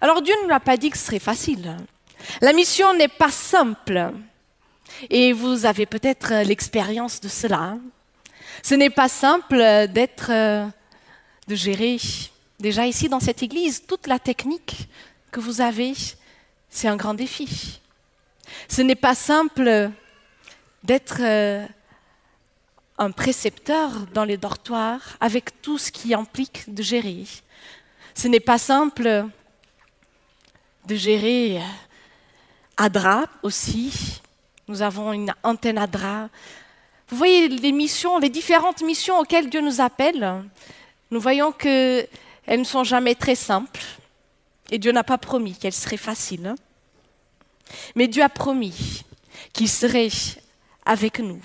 Alors 0.00 0.22
Dieu 0.22 0.34
ne 0.42 0.48
nous 0.48 0.54
a 0.54 0.60
pas 0.60 0.76
dit 0.76 0.90
que 0.90 0.98
ce 0.98 1.06
serait 1.06 1.18
facile. 1.18 1.76
La 2.40 2.52
mission 2.52 2.94
n'est 2.94 3.08
pas 3.08 3.30
simple. 3.30 4.12
Et 5.08 5.32
vous 5.32 5.66
avez 5.66 5.86
peut-être 5.86 6.44
l'expérience 6.44 7.20
de 7.20 7.28
cela. 7.28 7.76
Ce 8.62 8.74
n'est 8.74 8.90
pas 8.90 9.08
simple 9.08 9.56
d'être, 9.88 10.30
de 11.48 11.54
gérer 11.54 11.98
déjà 12.58 12.86
ici 12.86 13.08
dans 13.08 13.20
cette 13.20 13.42
église 13.42 13.86
toute 13.86 14.06
la 14.06 14.18
technique 14.18 14.88
que 15.30 15.40
vous 15.40 15.60
avez 15.60 15.94
c'est 16.70 16.88
un 16.88 16.96
grand 16.96 17.14
défi. 17.14 17.80
Ce 18.68 18.80
n'est 18.80 18.94
pas 18.94 19.14
simple 19.14 19.90
d'être 20.84 21.18
euh, 21.20 21.66
un 22.96 23.10
précepteur 23.10 24.06
dans 24.14 24.24
les 24.24 24.36
dortoirs 24.36 25.16
avec 25.20 25.60
tout 25.60 25.78
ce 25.78 25.90
qui 25.90 26.14
implique 26.14 26.72
de 26.72 26.82
gérer. 26.82 27.24
Ce 28.14 28.28
n'est 28.28 28.40
pas 28.40 28.58
simple 28.58 29.26
de 30.86 30.94
gérer 30.94 31.58
euh, 31.58 31.64
ADRA 32.80 33.26
aussi. 33.42 34.22
Nous 34.66 34.80
avons 34.80 35.12
une 35.12 35.34
antenne 35.42 35.76
ADRA. 35.76 36.30
Vous 37.08 37.16
voyez 37.18 37.48
les 37.48 37.72
missions, 37.72 38.18
les 38.18 38.30
différentes 38.30 38.80
missions 38.82 39.18
auxquelles 39.18 39.50
Dieu 39.50 39.60
nous 39.60 39.82
appelle. 39.82 40.44
Nous 41.10 41.20
voyons 41.20 41.52
qu'elles 41.52 42.08
ne 42.48 42.64
sont 42.64 42.82
jamais 42.82 43.14
très 43.14 43.34
simples. 43.34 43.82
Et 44.70 44.78
Dieu 44.78 44.92
n'a 44.92 45.04
pas 45.04 45.18
promis 45.18 45.58
qu'elle 45.58 45.74
serait 45.74 45.98
facile. 45.98 46.46
Hein. 46.46 46.54
Mais 47.96 48.08
Dieu 48.08 48.22
a 48.22 48.30
promis 48.30 49.04
qu'il 49.52 49.68
serait 49.68 50.08
avec 50.86 51.18
nous. 51.18 51.44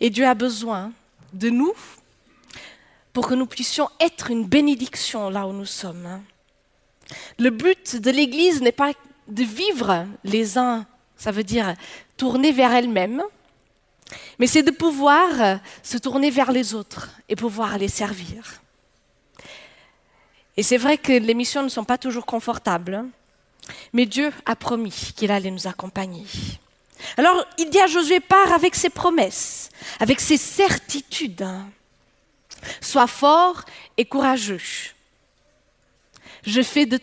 Et 0.00 0.08
Dieu 0.08 0.26
a 0.26 0.34
besoin 0.34 0.90
de 1.34 1.50
nous 1.50 1.74
pour 3.12 3.28
que 3.28 3.34
nous 3.34 3.46
puissions 3.46 3.90
être 4.00 4.30
une 4.30 4.46
bénédiction 4.46 5.28
là 5.28 5.46
où 5.46 5.52
nous 5.52 5.66
sommes. 5.66 6.22
Le 7.38 7.50
but 7.50 7.96
de 7.96 8.10
l'Église 8.10 8.60
n'est 8.60 8.72
pas 8.72 8.92
de 9.28 9.44
vivre 9.44 10.06
les 10.24 10.58
uns, 10.58 10.86
ça 11.16 11.30
veut 11.30 11.44
dire 11.44 11.74
tourner 12.16 12.52
vers 12.52 12.72
elle-même, 12.72 13.22
mais 14.38 14.46
c'est 14.46 14.62
de 14.62 14.70
pouvoir 14.70 15.60
se 15.82 15.98
tourner 15.98 16.30
vers 16.30 16.52
les 16.52 16.74
autres 16.74 17.10
et 17.28 17.36
pouvoir 17.36 17.78
les 17.78 17.88
servir. 17.88 18.60
Et 20.56 20.62
c'est 20.62 20.76
vrai 20.76 20.98
que 20.98 21.12
les 21.12 21.34
missions 21.34 21.62
ne 21.62 21.68
sont 21.68 21.84
pas 21.84 21.98
toujours 21.98 22.26
confortables, 22.26 23.04
mais 23.92 24.06
Dieu 24.06 24.32
a 24.46 24.56
promis 24.56 25.12
qu'il 25.14 25.30
allait 25.30 25.50
nous 25.50 25.66
accompagner. 25.66 26.24
Alors 27.16 27.44
il 27.58 27.70
dit 27.70 27.78
à 27.78 27.86
Josué, 27.86 28.20
pars 28.20 28.52
avec 28.52 28.74
ses 28.74 28.90
promesses, 28.90 29.70
avec 30.00 30.20
ses 30.20 30.36
certitudes. 30.36 31.46
Sois 32.80 33.06
fort 33.06 33.64
et 33.96 34.04
courageux. 34.04 34.60
Je 36.48 36.62
fais 36.62 36.86
de, 36.86 36.98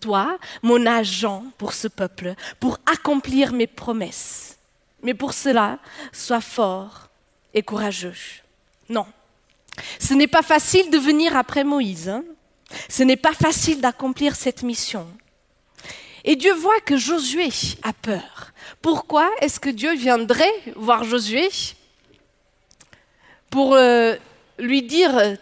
toi 0.00 0.38
mon 0.62 0.86
agent 0.86 1.44
pour 1.58 1.72
ce 1.72 1.88
peuple, 1.88 2.34
pour 2.60 2.78
accomplir 2.86 3.52
mes 3.52 3.66
promesses. 3.66 4.58
Mais 5.02 5.12
pour 5.12 5.34
cela, 5.34 5.78
sois 6.12 6.40
fort 6.40 7.08
et 7.52 7.62
courageux. 7.62 8.14
Non, 8.88 9.06
ce 9.98 10.14
n'est 10.14 10.28
pas 10.28 10.42
facile 10.42 10.90
de 10.90 10.98
venir 10.98 11.36
après 11.36 11.64
Moïse. 11.64 12.08
Hein. 12.08 12.24
Ce 12.88 13.02
n'est 13.02 13.16
pas 13.16 13.34
facile 13.34 13.80
d'accomplir 13.80 14.36
cette 14.36 14.62
mission. 14.62 15.06
Et 16.24 16.36
Dieu 16.36 16.54
voit 16.54 16.80
que 16.80 16.96
Josué 16.96 17.48
a 17.82 17.92
peur. 17.92 18.52
Pourquoi 18.82 19.28
est-ce 19.40 19.60
que 19.60 19.70
Dieu 19.70 19.94
viendrait 19.94 20.52
voir 20.76 21.02
Josué 21.04 21.48
pour 23.50 23.74
euh, 23.74 24.16
lui 24.58 24.82
dire 24.82 25.36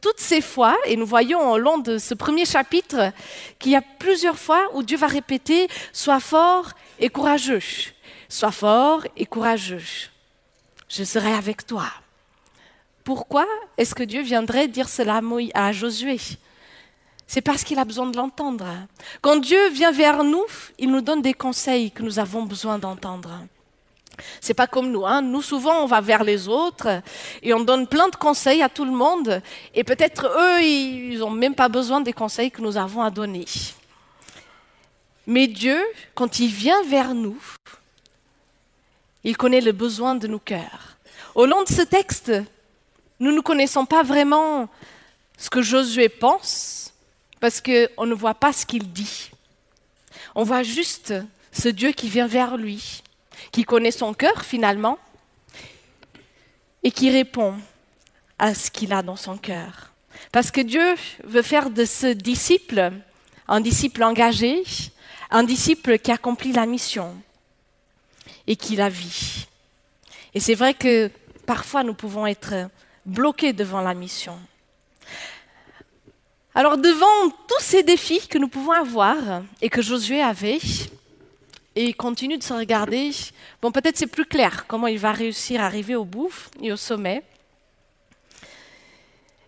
toutes 0.00 0.20
ces 0.20 0.40
fois, 0.40 0.76
et 0.86 0.96
nous 0.96 1.06
voyons 1.06 1.52
au 1.52 1.58
long 1.58 1.78
de 1.78 1.98
ce 1.98 2.14
premier 2.14 2.44
chapitre 2.44 3.12
qu'il 3.58 3.72
y 3.72 3.76
a 3.76 3.82
plusieurs 3.82 4.38
fois 4.38 4.68
où 4.74 4.82
Dieu 4.82 4.96
va 4.96 5.06
répéter 5.06 5.68
Sois 5.92 6.20
fort 6.20 6.70
et 6.98 7.08
courageux. 7.08 7.62
Sois 8.28 8.52
fort 8.52 9.06
et 9.16 9.26
courageux. 9.26 9.82
Je 10.88 11.04
serai 11.04 11.32
avec 11.32 11.66
toi. 11.66 11.86
Pourquoi 13.04 13.46
est-ce 13.76 13.94
que 13.94 14.02
Dieu 14.02 14.22
viendrait 14.22 14.68
dire 14.68 14.88
cela 14.88 15.20
à 15.54 15.72
Josué? 15.72 16.18
C'est 17.26 17.40
parce 17.40 17.62
qu'il 17.62 17.78
a 17.78 17.84
besoin 17.84 18.06
de 18.06 18.16
l'entendre. 18.16 18.66
Quand 19.20 19.36
Dieu 19.36 19.68
vient 19.70 19.92
vers 19.92 20.24
nous, 20.24 20.44
il 20.78 20.90
nous 20.90 21.00
donne 21.00 21.22
des 21.22 21.34
conseils 21.34 21.92
que 21.92 22.02
nous 22.02 22.18
avons 22.18 22.42
besoin 22.42 22.78
d'entendre. 22.78 23.30
C'est 24.40 24.54
pas 24.54 24.66
comme 24.66 24.90
nous. 24.90 25.06
Hein. 25.06 25.22
Nous, 25.22 25.42
souvent, 25.42 25.82
on 25.82 25.86
va 25.86 26.00
vers 26.00 26.24
les 26.24 26.48
autres 26.48 27.02
et 27.42 27.54
on 27.54 27.60
donne 27.60 27.86
plein 27.86 28.08
de 28.08 28.16
conseils 28.16 28.62
à 28.62 28.68
tout 28.68 28.84
le 28.84 28.90
monde. 28.90 29.42
Et 29.74 29.84
peut-être 29.84 30.26
eux, 30.26 30.62
ils 30.62 31.18
n'ont 31.18 31.30
même 31.30 31.54
pas 31.54 31.68
besoin 31.68 32.00
des 32.00 32.12
conseils 32.12 32.50
que 32.50 32.62
nous 32.62 32.76
avons 32.76 33.02
à 33.02 33.10
donner. 33.10 33.46
Mais 35.26 35.46
Dieu, 35.46 35.80
quand 36.14 36.40
il 36.40 36.48
vient 36.48 36.82
vers 36.84 37.14
nous, 37.14 37.40
il 39.22 39.36
connaît 39.36 39.60
le 39.60 39.72
besoin 39.72 40.14
de 40.14 40.26
nos 40.26 40.38
cœurs. 40.38 40.96
Au 41.34 41.46
long 41.46 41.62
de 41.62 41.68
ce 41.68 41.82
texte, 41.82 42.32
nous 43.20 43.32
ne 43.32 43.40
connaissons 43.40 43.84
pas 43.84 44.02
vraiment 44.02 44.68
ce 45.36 45.50
que 45.50 45.62
Josué 45.62 46.08
pense, 46.08 46.92
parce 47.38 47.60
qu'on 47.60 48.06
ne 48.06 48.14
voit 48.14 48.34
pas 48.34 48.52
ce 48.52 48.66
qu'il 48.66 48.90
dit. 48.92 49.30
On 50.34 50.42
voit 50.42 50.62
juste 50.62 51.14
ce 51.52 51.68
Dieu 51.68 51.92
qui 51.92 52.08
vient 52.08 52.26
vers 52.26 52.56
lui, 52.56 53.02
qui 53.52 53.64
connaît 53.64 53.90
son 53.90 54.14
cœur 54.14 54.42
finalement, 54.44 54.98
et 56.82 56.90
qui 56.90 57.10
répond 57.10 57.54
à 58.38 58.54
ce 58.54 58.70
qu'il 58.70 58.92
a 58.92 59.02
dans 59.02 59.16
son 59.16 59.36
cœur. 59.36 59.92
Parce 60.32 60.50
que 60.50 60.60
Dieu 60.60 60.94
veut 61.24 61.42
faire 61.42 61.70
de 61.70 61.84
ce 61.84 62.06
disciple 62.06 62.92
un 63.48 63.60
disciple 63.60 64.04
engagé, 64.04 64.62
un 65.30 65.42
disciple 65.42 65.98
qui 65.98 66.12
accomplit 66.12 66.52
la 66.52 66.66
mission 66.66 67.16
et 68.46 68.54
qui 68.54 68.76
la 68.76 68.88
vit. 68.88 69.46
Et 70.34 70.40
c'est 70.40 70.54
vrai 70.54 70.72
que 70.72 71.10
parfois 71.46 71.82
nous 71.82 71.94
pouvons 71.94 72.26
être 72.26 72.70
bloqués 73.04 73.52
devant 73.52 73.80
la 73.80 73.92
mission. 73.92 74.38
Alors 76.54 76.78
devant 76.78 77.30
tous 77.48 77.62
ces 77.62 77.82
défis 77.82 78.26
que 78.28 78.38
nous 78.38 78.48
pouvons 78.48 78.72
avoir 78.72 79.42
et 79.60 79.68
que 79.68 79.82
Josué 79.82 80.22
avait, 80.22 80.60
et 81.80 81.84
il 81.84 81.96
continue 81.96 82.36
de 82.36 82.42
se 82.42 82.52
regarder, 82.52 83.10
bon 83.62 83.72
peut-être 83.72 83.96
c'est 83.96 84.06
plus 84.06 84.26
clair 84.26 84.66
comment 84.66 84.86
il 84.86 84.98
va 84.98 85.12
réussir 85.12 85.62
à 85.62 85.64
arriver 85.64 85.96
au 85.96 86.04
bout 86.04 86.30
et 86.60 86.72
au 86.72 86.76
sommet, 86.76 87.22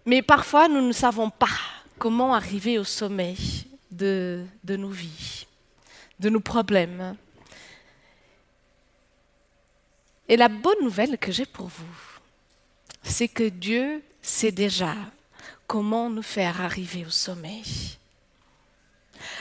mais 0.06 0.22
parfois 0.22 0.66
nous 0.66 0.80
ne 0.80 0.92
savons 0.92 1.28
pas 1.28 1.58
comment 1.98 2.32
arriver 2.32 2.78
au 2.78 2.84
sommet 2.84 3.34
de, 3.90 4.46
de 4.64 4.76
nos 4.76 4.88
vies, 4.88 5.46
de 6.20 6.30
nos 6.30 6.40
problèmes. 6.40 7.18
Et 10.26 10.38
la 10.38 10.48
bonne 10.48 10.82
nouvelle 10.82 11.18
que 11.18 11.32
j'ai 11.32 11.44
pour 11.44 11.66
vous, 11.66 11.98
c'est 13.02 13.28
que 13.28 13.50
Dieu 13.50 14.02
sait 14.22 14.52
déjà 14.52 14.94
comment 15.66 16.08
nous 16.08 16.22
faire 16.22 16.62
arriver 16.62 17.04
au 17.04 17.10
sommet. 17.10 17.60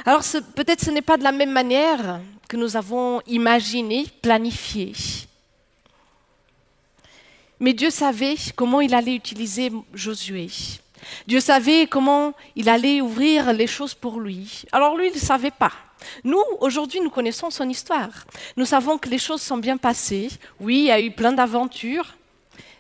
Alors 0.06 0.24
peut-être 0.56 0.84
ce 0.84 0.92
n'est 0.92 1.02
pas 1.02 1.16
de 1.16 1.24
la 1.24 1.32
même 1.32 1.54
manière 1.54 2.20
que 2.52 2.58
nous 2.58 2.76
avons 2.76 3.22
imaginé, 3.28 4.08
planifié. 4.22 4.92
Mais 7.62 7.72
Dieu 7.72 7.90
savait 7.90 8.36
comment 8.58 8.82
il 8.82 8.94
allait 8.94 9.16
utiliser 9.16 9.72
Josué. 9.94 10.50
Dieu 11.26 11.40
savait 11.40 11.88
comment 11.88 12.34
il 12.58 12.68
allait 12.68 13.00
ouvrir 13.00 13.54
les 13.54 13.68
choses 13.68 13.94
pour 13.94 14.20
lui. 14.20 14.64
Alors 14.74 14.98
lui, 14.98 15.08
il 15.08 15.14
ne 15.14 15.18
savait 15.18 15.50
pas. 15.50 15.72
Nous, 16.26 16.44
aujourd'hui, 16.60 17.00
nous 17.00 17.10
connaissons 17.10 17.50
son 17.50 17.70
histoire. 17.70 18.26
Nous 18.58 18.66
savons 18.66 18.98
que 18.98 19.08
les 19.08 19.18
choses 19.18 19.42
sont 19.42 19.58
bien 19.58 19.78
passées. 19.78 20.28
Oui, 20.60 20.80
il 20.80 20.86
y 20.88 20.92
a 20.92 21.00
eu 21.00 21.12
plein 21.12 21.32
d'aventures. 21.32 22.18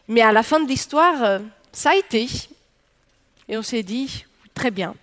Mais 0.05 0.19
à 0.19 0.33
la 0.33 0.43
fin 0.43 0.59
de 0.59 0.67
l'histoire, 0.67 1.39
ça 1.71 1.91
a 1.91 1.95
été. 1.95 2.27
Et 3.47 3.57
on 3.57 3.61
s'est 3.61 3.83
dit, 3.83 4.25
très 4.53 4.69
bien. 4.69 4.95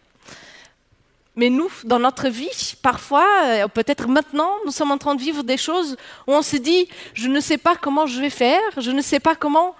Mais 1.38 1.50
nous, 1.50 1.71
dans 1.85 2.00
notre 2.00 2.28
vie, 2.28 2.75
parfois, 2.83 3.25
euh, 3.45 3.68
peut-être 3.68 4.09
maintenant, 4.09 4.57
nous 4.66 4.73
sommes 4.73 4.90
en 4.90 4.99
train 4.99 5.14
de 5.14 5.21
vivre 5.21 5.45
des 5.45 5.57
choses 5.57 5.97
où 6.26 6.33
on 6.33 6.42
se 6.42 6.57
dit, 6.57 6.88
je 7.14 7.28
ne 7.28 7.38
sais 7.38 7.59
pas 7.59 7.76
comment 7.76 8.07
je 8.07 8.21
vais 8.21 8.28
faire, 8.28 8.61
je 8.76 8.90
ne 8.90 9.00
sais 9.00 9.21
pas 9.21 9.37
comment 9.37 9.76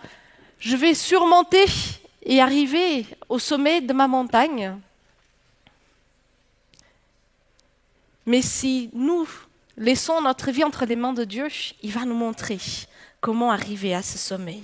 je 0.61 0.77
vais 0.77 0.95
surmonter 0.95 1.65
et 2.23 2.41
arriver 2.41 3.07
au 3.29 3.41
sommet 3.41 3.81
de 3.81 3.93
ma 3.93 4.07
montagne. 4.07 4.79
Mais 8.25 8.41
si 8.41 8.89
nous 8.93 9.29
laissons 9.77 10.21
notre 10.21 10.53
vie 10.53 10.63
entre 10.63 10.85
les 10.85 10.95
mains 10.95 11.13
de 11.13 11.25
Dieu, 11.25 11.49
il 11.83 11.91
va 11.91 12.05
nous 12.05 12.15
montrer 12.15 12.61
comment 13.21 13.51
arriver 13.51 13.97
à 13.97 14.03
ce 14.03 14.17
sommet. 14.17 14.63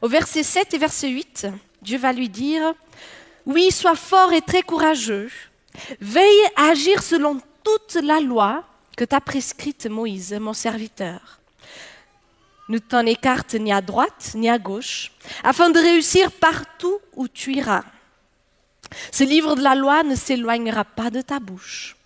Au 0.00 0.06
verset 0.06 0.44
7 0.44 0.72
et 0.72 0.78
verset 0.78 1.08
8, 1.08 1.48
Dieu 1.82 1.98
va 1.98 2.12
lui 2.12 2.28
dire, 2.28 2.74
oui, 3.46 3.70
sois 3.70 3.96
fort 3.96 4.32
et 4.32 4.42
très 4.42 4.62
courageux, 4.62 5.30
veille 6.00 6.46
à 6.56 6.70
agir 6.70 7.02
selon 7.02 7.40
toute 7.64 7.94
la 7.94 8.20
loi 8.20 8.64
que 8.96 9.04
t'a 9.04 9.20
prescrite 9.20 9.86
Moïse, 9.86 10.36
mon 10.40 10.52
serviteur. 10.52 11.40
Ne 12.68 12.78
t'en 12.78 13.04
écarte 13.06 13.54
ni 13.54 13.72
à 13.72 13.80
droite 13.80 14.32
ni 14.34 14.48
à 14.48 14.58
gauche, 14.58 15.12
afin 15.42 15.70
de 15.70 15.78
réussir 15.78 16.30
partout 16.32 16.98
où 17.14 17.28
tu 17.28 17.54
iras. 17.54 17.84
Ce 19.10 19.24
livre 19.24 19.56
de 19.56 19.62
la 19.62 19.74
loi 19.74 20.02
ne 20.02 20.14
s'éloignera 20.14 20.84
pas 20.84 21.10
de 21.10 21.20
ta 21.20 21.40
bouche. 21.40 21.96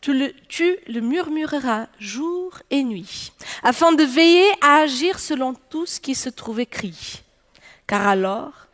Tu 0.00 0.12
le, 0.12 1.00
murmureras 1.00 1.86
jour 1.98 2.58
et 2.70 2.84
nuit, 2.84 3.32
afin 3.62 3.92
de 3.92 4.04
veiller 4.04 4.48
à 4.60 4.76
agir 4.76 5.18
selon 5.18 5.54
tout 5.68 5.86
ce 5.86 5.98
qui 5.98 6.14
se 6.14 6.28
trouve 6.28 6.60
écrit. 6.60 7.22
Car 7.86 8.06
alors, 8.06 8.65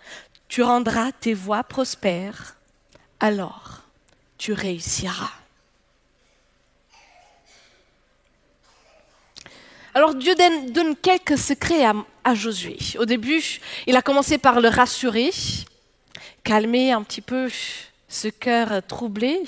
tu 0.53 0.63
rendras 0.63 1.13
tes 1.13 1.33
voies 1.33 1.65
prospères, 1.65 2.57
alors 3.21 3.85
tu 4.37 4.53
réussiras. 4.53 5.31
Alors 9.95 10.15
Dieu 10.15 10.35
donne, 10.35 10.95
quelques 10.97 11.39
secrets 11.39 11.87
à, 12.23 12.35
Josué. 12.35 12.77
Au 12.99 13.07
début, 13.07 13.43
il 13.87 13.97
a 13.97 14.03
commencé 14.03 14.37
par 14.37 14.61
le 14.61 14.69
rassurer, 14.69 15.31
calmer 16.45 16.93
un 16.93 17.03
petit 17.03 17.23
peu 17.23 17.49
ce 18.07 18.29
cœur 18.29 18.87
troublé. 18.87 19.41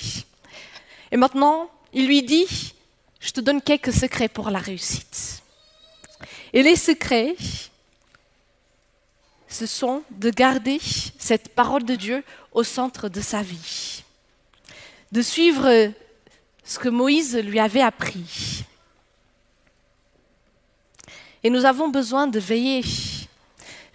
Et 1.12 1.18
maintenant, 1.18 1.68
il 1.92 2.06
lui 2.06 2.22
dit, 2.22 2.72
je 3.20 3.30
te 3.30 3.42
donne 3.42 3.60
quelques 3.60 3.92
secrets 3.92 4.28
pour 4.28 4.48
la 4.48 4.58
réussite. 4.58 5.42
Et 6.54 6.62
les 6.62 6.76
secrets, 6.76 7.36
ce 9.54 9.66
sont 9.66 10.02
de 10.10 10.30
garder 10.30 10.80
cette 11.16 11.50
parole 11.50 11.84
de 11.84 11.94
Dieu 11.94 12.24
au 12.50 12.64
centre 12.64 13.08
de 13.08 13.20
sa 13.20 13.40
vie, 13.40 14.02
de 15.12 15.22
suivre 15.22 15.92
ce 16.64 16.78
que 16.80 16.88
Moïse 16.88 17.36
lui 17.36 17.60
avait 17.60 17.80
appris. 17.80 18.64
Et 21.44 21.50
nous 21.50 21.64
avons 21.66 21.88
besoin 21.88 22.26
de 22.26 22.40
veiller, 22.40 22.82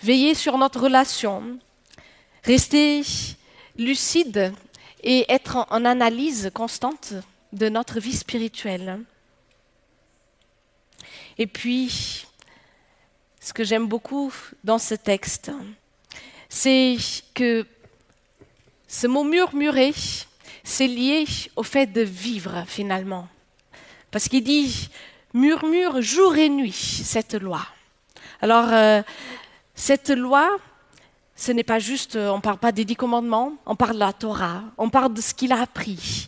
veiller 0.01 0.33
sur 0.33 0.57
notre 0.57 0.79
relation, 0.79 1.59
rester 2.43 3.01
lucide 3.77 4.53
et 5.03 5.29
être 5.29 5.67
en, 5.69 5.83
analyse 5.83 6.51
constante 6.53 7.13
de 7.51 7.67
notre 7.67 7.99
vie 7.99 8.15
spirituelle. 8.15 9.01
Et 11.37 11.47
puis, 11.47 12.25
ce 13.39 13.53
que 13.53 13.63
j'aime 13.63 13.87
beaucoup 13.87 14.33
dans 14.63 14.77
ce 14.77 14.95
texte, 14.95 15.51
c'est 16.49 16.97
que 17.33 17.65
ce 18.87 19.07
mot 19.07 19.23
murmurer, 19.23 19.93
c'est 20.63 20.87
lié 20.87 21.25
au 21.55 21.63
fait 21.63 21.87
de 21.87 22.01
vivre 22.01 22.63
finalement. 22.67 23.27
Parce 24.11 24.27
qu'il 24.27 24.43
dit 24.43 24.89
murmure 25.33 26.01
jour 26.01 26.35
et 26.35 26.49
nuit 26.49 26.71
cette 26.73 27.35
loi. 27.35 27.61
Alors, 28.41 28.67
euh, 28.71 29.01
cette 29.75 30.09
loi, 30.09 30.57
ce 31.35 31.51
n'est 31.51 31.63
pas 31.63 31.79
juste, 31.79 32.15
euh, 32.15 32.29
on 32.29 32.37
ne 32.37 32.41
parle 32.41 32.57
pas 32.57 32.71
des 32.71 32.83
dix 32.83 32.95
commandements, 32.95 33.53
on 33.65 33.75
parle 33.75 33.93
de 33.93 33.99
la 33.99 34.13
Torah, 34.13 34.63
on 34.77 34.89
parle 34.89 35.13
de 35.13 35.21
ce 35.21 35.33
qu'il 35.33 35.51
a 35.51 35.61
appris. 35.61 36.27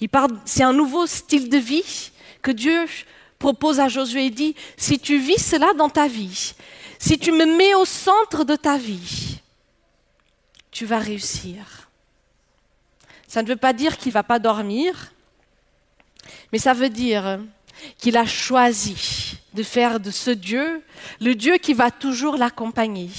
Il 0.00 0.08
parle, 0.08 0.38
c'est 0.44 0.62
un 0.62 0.72
nouveau 0.72 1.06
style 1.06 1.48
de 1.48 1.58
vie 1.58 2.12
que 2.42 2.50
Dieu 2.50 2.86
propose 3.38 3.80
à 3.80 3.88
Josué. 3.88 4.26
Il 4.26 4.34
dit, 4.34 4.54
si 4.76 4.98
tu 4.98 5.18
vis 5.18 5.42
cela 5.42 5.72
dans 5.74 5.88
ta 5.88 6.08
vie, 6.08 6.54
si 6.98 7.18
tu 7.18 7.32
me 7.32 7.44
mets 7.44 7.74
au 7.74 7.84
centre 7.84 8.44
de 8.44 8.56
ta 8.56 8.78
vie, 8.78 9.40
tu 10.70 10.84
vas 10.84 10.98
réussir. 10.98 11.88
Ça 13.28 13.42
ne 13.42 13.48
veut 13.48 13.56
pas 13.56 13.72
dire 13.72 13.96
qu'il 13.98 14.10
ne 14.10 14.14
va 14.14 14.22
pas 14.22 14.38
dormir, 14.38 15.12
mais 16.52 16.58
ça 16.58 16.74
veut 16.74 16.88
dire 16.88 17.40
qu'il 17.98 18.16
a 18.16 18.26
choisi 18.26 19.38
de 19.54 19.62
faire 19.62 20.00
de 20.00 20.10
ce 20.10 20.30
Dieu 20.30 20.82
le 21.20 21.34
Dieu 21.34 21.58
qui 21.58 21.74
va 21.74 21.90
toujours 21.90 22.36
l'accompagner 22.36 23.10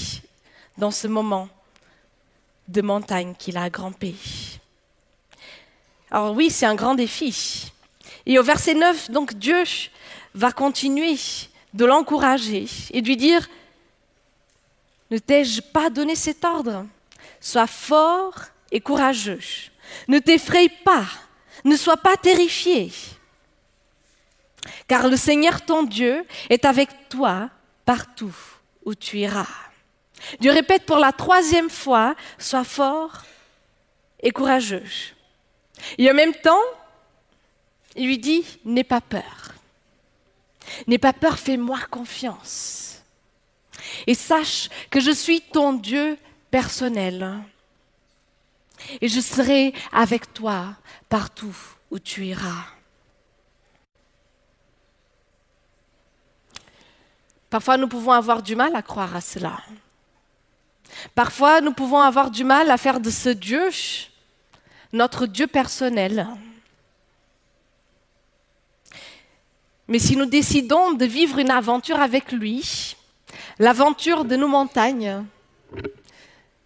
dans 0.76 0.90
ce 0.90 1.06
moment 1.06 1.48
de 2.68 2.82
montagne 2.82 3.34
qu'il 3.38 3.56
a 3.56 3.70
grimpé. 3.70 4.14
Alors 6.10 6.34
oui, 6.34 6.50
c'est 6.50 6.66
un 6.66 6.74
grand 6.74 6.94
défi. 6.94 7.72
Et 8.26 8.38
au 8.38 8.42
verset 8.42 8.74
9, 8.74 9.10
donc 9.10 9.34
Dieu 9.34 9.64
va 10.34 10.52
continuer 10.52 11.16
de 11.74 11.84
l'encourager 11.84 12.66
et 12.90 13.02
de 13.02 13.06
lui 13.06 13.16
dire, 13.16 13.48
ne 15.10 15.18
t'ai-je 15.18 15.60
pas 15.60 15.90
donné 15.90 16.14
cet 16.14 16.44
ordre? 16.44 16.86
Sois 17.40 17.66
fort 17.66 18.40
et 18.70 18.80
courageux. 18.80 19.40
Ne 20.06 20.18
t'effraie 20.18 20.68
pas, 20.84 21.06
ne 21.64 21.76
sois 21.76 21.96
pas 21.96 22.16
terrifié. 22.16 22.92
Car 24.86 25.08
le 25.08 25.16
Seigneur 25.16 25.64
ton 25.64 25.82
Dieu 25.82 26.24
est 26.50 26.64
avec 26.64 27.08
toi 27.08 27.50
partout 27.84 28.36
où 28.84 28.94
tu 28.94 29.18
iras. 29.18 29.46
Dieu 30.40 30.50
répète 30.50 30.84
pour 30.84 30.98
la 30.98 31.12
troisième 31.12 31.70
fois, 31.70 32.14
sois 32.38 32.64
fort 32.64 33.22
et 34.20 34.30
courageux. 34.30 34.82
Et 35.96 36.10
en 36.10 36.14
même 36.14 36.34
temps, 36.34 36.58
il 37.96 38.06
lui 38.06 38.18
dit, 38.18 38.44
n'aie 38.64 38.84
pas 38.84 39.00
peur. 39.00 39.54
N'aie 40.86 40.98
pas 40.98 41.12
peur, 41.12 41.38
fais-moi 41.38 41.78
confiance. 41.90 43.02
Et 44.06 44.14
sache 44.14 44.68
que 44.90 45.00
je 45.00 45.10
suis 45.10 45.40
ton 45.40 45.72
Dieu 45.72 46.18
personnel. 46.50 47.38
Et 49.00 49.08
je 49.08 49.20
serai 49.20 49.74
avec 49.92 50.32
toi 50.32 50.74
partout 51.08 51.56
où 51.90 51.98
tu 51.98 52.26
iras. 52.26 52.66
Parfois, 57.50 57.76
nous 57.76 57.88
pouvons 57.88 58.12
avoir 58.12 58.42
du 58.42 58.54
mal 58.54 58.76
à 58.76 58.82
croire 58.82 59.16
à 59.16 59.20
cela. 59.20 59.58
Parfois, 61.14 61.60
nous 61.60 61.72
pouvons 61.72 62.00
avoir 62.00 62.30
du 62.30 62.44
mal 62.44 62.70
à 62.70 62.76
faire 62.76 63.00
de 63.00 63.10
ce 63.10 63.30
Dieu 63.30 63.70
notre 64.92 65.26
Dieu 65.26 65.46
personnel. 65.46 66.26
Mais 69.88 69.98
si 69.98 70.16
nous 70.16 70.26
décidons 70.26 70.92
de 70.92 71.06
vivre 71.06 71.38
une 71.38 71.50
aventure 71.50 71.98
avec 71.98 72.30
lui, 72.30 72.94
l'aventure 73.58 74.26
de 74.26 74.36
nos 74.36 74.46
montagnes, 74.46 75.24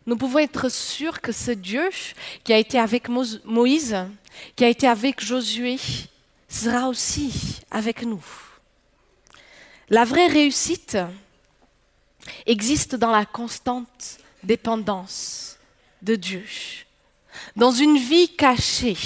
nous 0.07 0.17
pouvons 0.17 0.41
être 0.41 0.69
sûrs 0.69 1.21
que 1.21 1.31
ce 1.31 1.53
Dieu 1.53 1.89
qui 2.43 2.53
a 2.53 2.59
été 2.59 2.81
avec 2.81 3.09
Moïse, 3.09 3.97
qui 4.57 4.65
a 4.65 4.69
été 4.69 4.89
avec 4.89 5.25
Josué, 5.25 5.79
sera 6.49 6.89
aussi 6.89 7.61
avec 7.71 8.03
nous. 8.03 8.25
La 9.89 10.05
vraie 10.05 10.27
réussite 10.27 10.99
existe 12.47 12.97
dans 12.97 13.13
la 13.13 13.25
constante 13.25 14.19
dépendance 14.43 15.59
de 16.03 16.17
Dieu, 16.17 16.45
dans 17.55 17.71
une 17.71 17.99
vie 17.99 18.35
cachée 18.35 18.97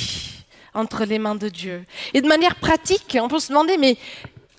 entre 0.77 1.05
les 1.05 1.19
mains 1.19 1.35
de 1.35 1.49
Dieu. 1.49 1.85
Et 2.15 2.21
de 2.21 2.29
manière 2.29 2.57
pratique, 2.57 3.17
on 3.21 3.29
peut 3.29 3.41
se 3.41 3.49
demander, 3.49 3.77
mais 3.77 3.97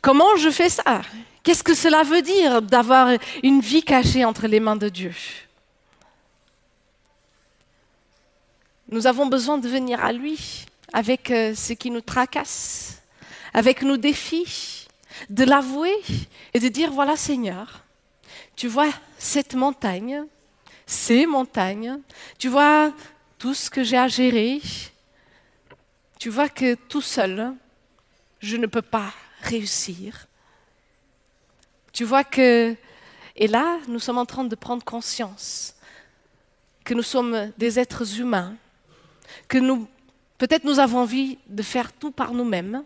comment 0.02 0.36
je 0.38 0.50
fais 0.50 0.70
ça? 0.70 1.02
Qu'est-ce 1.44 1.64
que 1.64 1.74
cela 1.74 2.04
veut 2.04 2.22
dire 2.22 2.62
d'avoir 2.62 3.10
une 3.44 3.62
vie 3.62 3.84
cachée 3.84 4.26
entre 4.26 4.48
les 4.48 4.60
mains 4.60 4.76
de 4.76 4.90
Dieu? 4.90 5.14
Nous 8.90 9.08
avons 9.08 9.28
besoin 9.28 9.58
de 9.58 9.68
venir 9.68 10.04
à 10.04 10.12
lui 10.14 10.66
avec 10.94 11.30
euh, 11.32 11.54
ce 11.54 11.74
qui 11.74 11.92
nous 11.92 12.02
tracasse, 12.02 13.02
avec 13.54 13.82
nos 13.82 13.98
défis, 13.98 14.88
de 15.30 15.44
l'avouer 15.44 15.96
et 16.54 16.60
de 16.60 16.68
dire, 16.68 16.92
voilà 16.92 17.18
Seigneur, 17.18 17.84
tu 18.56 18.68
vois 18.68 18.90
cette 19.18 19.56
montagne, 19.56 20.24
ces 20.86 21.26
montagnes, 21.26 22.00
tu 22.38 22.48
vois 22.48 22.92
tout 23.38 23.54
ce 23.54 23.70
que 23.70 23.84
j'ai 23.84 23.98
à 23.98 24.08
gérer, 24.08 24.62
tu 26.20 26.30
vois 26.30 26.50
que 26.50 26.76
tout 26.76 27.02
seul, 27.02 27.54
je 28.40 28.58
ne 28.58 28.68
peux 28.68 28.82
pas 28.82 29.14
réussir. 29.42 30.28
Tu 31.94 32.04
vois 32.04 32.24
que, 32.24 32.76
et 33.36 33.48
là, 33.48 33.80
nous 33.88 34.00
sommes 34.00 34.18
en 34.18 34.26
train 34.26 34.44
de 34.44 34.56
prendre 34.56 34.84
conscience 34.84 35.76
que 36.84 36.94
nous 36.94 37.04
sommes 37.04 37.52
des 37.58 37.80
êtres 37.80 38.20
humains. 38.20 38.56
que 39.50 39.58
nous, 39.58 39.88
peut-être 40.38 40.64
nous 40.64 40.80
avons 40.80 41.00
envie 41.00 41.38
de 41.50 41.62
faire 41.62 41.92
tout 41.92 42.12
par 42.12 42.34
nous-mêmes, 42.34 42.84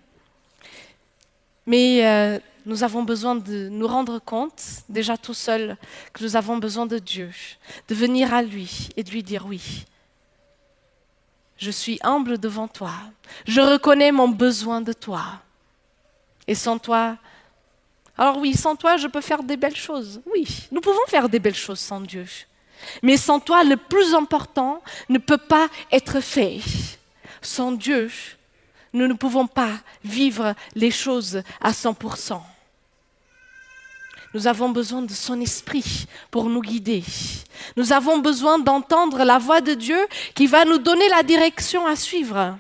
mais 1.68 2.04
euh, 2.04 2.40
nous 2.66 2.84
avons 2.84 3.04
besoin 3.04 3.36
de 3.36 3.70
nous 3.70 3.88
rendre 3.88 4.18
compte, 4.18 4.64
déjà 4.90 5.18
tout 5.18 5.36
seul, 5.36 5.78
que 6.14 6.24
nous 6.24 6.36
avons 6.36 6.58
besoin 6.58 6.88
de 6.88 6.98
Dieu, 6.98 7.30
de 7.88 7.94
venir 7.94 8.34
à 8.34 8.42
lui 8.42 8.90
et 8.98 9.04
de 9.04 9.12
lui 9.12 9.22
dire 9.22 9.46
oui. 9.46 9.86
Je 11.62 11.70
suis 11.70 12.00
humble 12.02 12.40
devant 12.40 12.68
toi. 12.68 12.92
Je 13.46 13.62
reconnais 13.62 14.12
mon 14.12 14.28
besoin 14.28 14.82
de 14.82 14.94
toi. 14.94 15.24
Et 16.48 16.56
sans 16.56 16.80
toi, 16.80 17.18
alors 18.18 18.40
oui, 18.40 18.56
sans 18.56 18.76
toi, 18.76 18.98
je 18.98 19.08
peux 19.08 19.22
faire 19.22 19.44
des 19.44 19.58
belles 19.58 19.76
choses. 19.76 20.22
Oui, 20.26 20.68
nous 20.72 20.82
pouvons 20.82 21.06
faire 21.08 21.30
des 21.30 21.40
belles 21.40 21.54
choses 21.54 21.80
sans 21.80 22.02
Dieu. 22.02 22.26
Mais 23.04 23.16
sans 23.16 23.40
toi, 23.40 23.64
le 23.64 23.78
plus 23.78 24.16
important 24.16 24.82
ne 25.08 25.20
peut 25.20 25.38
pas 25.38 25.70
être 25.92 26.20
fait. 26.20 26.62
Sans 27.44 27.72
Dieu, 27.72 28.10
nous 28.92 29.08
ne 29.08 29.14
pouvons 29.14 29.46
pas 29.46 29.74
vivre 30.04 30.56
les 30.74 30.92
choses 30.92 31.44
à 31.62 31.72
100%. 31.72 32.42
Nous 34.34 34.48
avons 34.48 34.70
besoin 34.70 35.02
de 35.02 35.14
son 35.14 35.42
esprit 35.42 36.06
pour 36.30 36.46
nous 36.46 36.62
guider. 36.62 37.04
Nous 37.76 37.92
avons 37.92 38.20
besoin 38.20 38.60
d'entendre 38.60 39.24
la 39.24 39.38
voix 39.38 39.60
de 39.60 39.74
Dieu 39.74 40.00
qui 40.36 40.48
va 40.48 40.64
nous 40.64 40.78
donner 40.78 41.08
la 41.10 41.22
direction 41.22 41.86
à 41.86 41.96
suivre. 41.98 42.58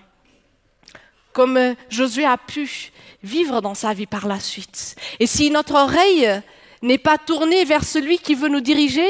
Comme 1.32 1.76
Josué 1.90 2.26
a 2.26 2.38
pu 2.38 2.92
vivre 3.24 3.62
dans 3.62 3.74
sa 3.74 3.94
vie 3.94 4.06
par 4.06 4.28
la 4.28 4.40
suite. 4.40 4.96
Et 5.20 5.28
si 5.28 5.50
notre 5.50 5.76
oreille 5.76 6.42
n'est 6.82 6.98
pas 6.98 7.18
tournée 7.18 7.64
vers 7.64 7.86
celui 7.86 8.20
qui 8.20 8.36
veut 8.36 8.50
nous 8.50 8.60
diriger, 8.60 9.08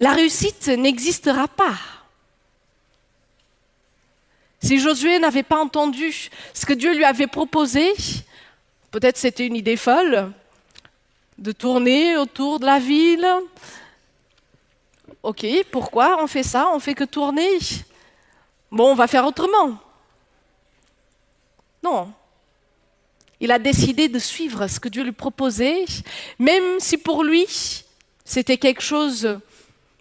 la 0.00 0.12
réussite 0.12 0.66
n'existera 0.66 1.46
pas. 1.46 1.78
Si 4.60 4.80
Josué 4.80 5.20
n'avait 5.20 5.42
pas 5.44 5.60
entendu 5.60 6.30
ce 6.54 6.66
que 6.66 6.72
Dieu 6.72 6.94
lui 6.94 7.04
avait 7.04 7.28
proposé, 7.28 7.92
peut-être 8.90 9.16
c'était 9.16 9.46
une 9.46 9.56
idée 9.56 9.76
folle, 9.76 10.32
de 11.38 11.52
tourner 11.52 12.16
autour 12.16 12.60
de 12.60 12.66
la 12.66 12.78
ville. 12.78 13.26
Ok, 15.22 15.46
pourquoi 15.70 16.22
on 16.22 16.26
fait 16.26 16.42
ça? 16.42 16.68
On 16.72 16.80
fait 16.80 16.94
que 16.94 17.04
tourner? 17.04 17.58
Bon, 18.70 18.90
on 18.90 18.94
va 18.94 19.06
faire 19.06 19.26
autrement. 19.26 19.78
Non. 21.82 22.12
Il 23.40 23.50
a 23.50 23.58
décidé 23.58 24.08
de 24.08 24.18
suivre 24.18 24.66
ce 24.66 24.78
que 24.78 24.88
Dieu 24.88 25.02
lui 25.02 25.12
proposait, 25.12 25.84
même 26.38 26.78
si 26.78 26.96
pour 26.96 27.24
lui, 27.24 27.46
c'était 28.24 28.56
quelque 28.56 28.82
chose 28.82 29.40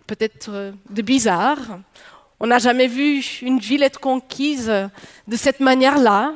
peut-être 0.05 0.73
de 0.89 1.01
bizarre. 1.01 1.79
On 2.39 2.47
n'a 2.47 2.59
jamais 2.59 2.87
vu 2.87 3.19
une 3.41 3.59
ville 3.59 3.83
être 3.83 3.99
conquise 3.99 4.67
de 5.27 5.35
cette 5.35 5.59
manière-là. 5.59 6.33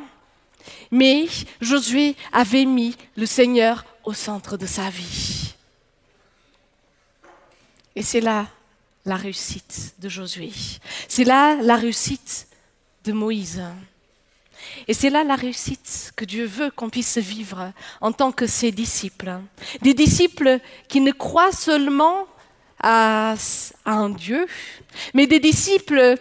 Mais 0.92 1.28
Josué 1.62 2.16
avait 2.32 2.66
mis 2.66 2.96
le 3.16 3.26
Seigneur 3.26 3.86
au 4.06 4.14
centre 4.14 4.58
de 4.58 4.66
sa 4.66 4.90
vie. 4.90 5.54
Et 7.96 8.04
c'est 8.04 8.22
là 8.22 8.48
la 9.06 9.16
réussite 9.16 9.96
de 10.00 10.10
Josué. 10.10 10.52
C'est 11.08 11.24
là 11.24 11.56
la 11.62 11.76
réussite 11.76 12.48
de 13.04 13.12
Moïse. 13.12 13.64
Et 14.88 14.94
c'est 14.94 15.10
là 15.10 15.24
la 15.24 15.36
réussite 15.36 16.12
que 16.16 16.26
Dieu 16.26 16.46
veut 16.46 16.72
qu'on 16.72 16.90
puisse 16.90 17.18
vivre 17.18 17.72
en 18.02 18.12
tant 18.12 18.32
que 18.32 18.48
ses 18.48 18.72
disciples. 18.72 19.40
Des 19.82 19.94
disciples 19.94 20.60
qui 20.88 21.02
ne 21.02 21.12
croient 21.12 21.52
seulement 21.52 22.28
à, 22.80 23.36
un 23.86 24.10
Dieu, 24.10 24.48
mais 25.14 25.28
des 25.28 25.40
disciples 25.40 26.16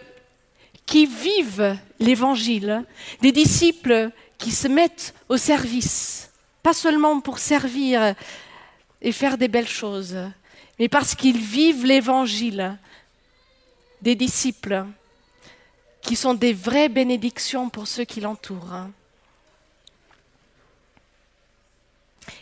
qui 0.85 1.05
vivent 1.05 1.77
l'Évangile, 1.99 2.83
des 3.21 3.31
disciples 3.31 4.11
qui 4.37 4.51
se 4.51 4.67
mettent 4.67 5.13
au 5.29 5.37
service, 5.37 6.29
pas 6.65 6.73
seulement 6.73 7.21
pour 7.21 7.37
servir 7.37 8.15
et 8.99 9.11
faire 9.11 9.37
des 9.37 9.47
belles 9.47 9.67
choses, 9.67 10.17
mais 10.79 10.89
parce 10.89 11.13
qu'ils 11.13 11.37
vivent 11.37 11.85
l'Évangile, 11.85 12.79
des 14.01 14.15
disciples 14.15 14.83
qui 16.01 16.15
sont 16.15 16.33
des 16.33 16.53
vraies 16.53 16.89
bénédictions 16.89 17.69
pour 17.69 17.87
ceux 17.87 18.03
qui 18.03 18.19
l'entourent. 18.19 18.87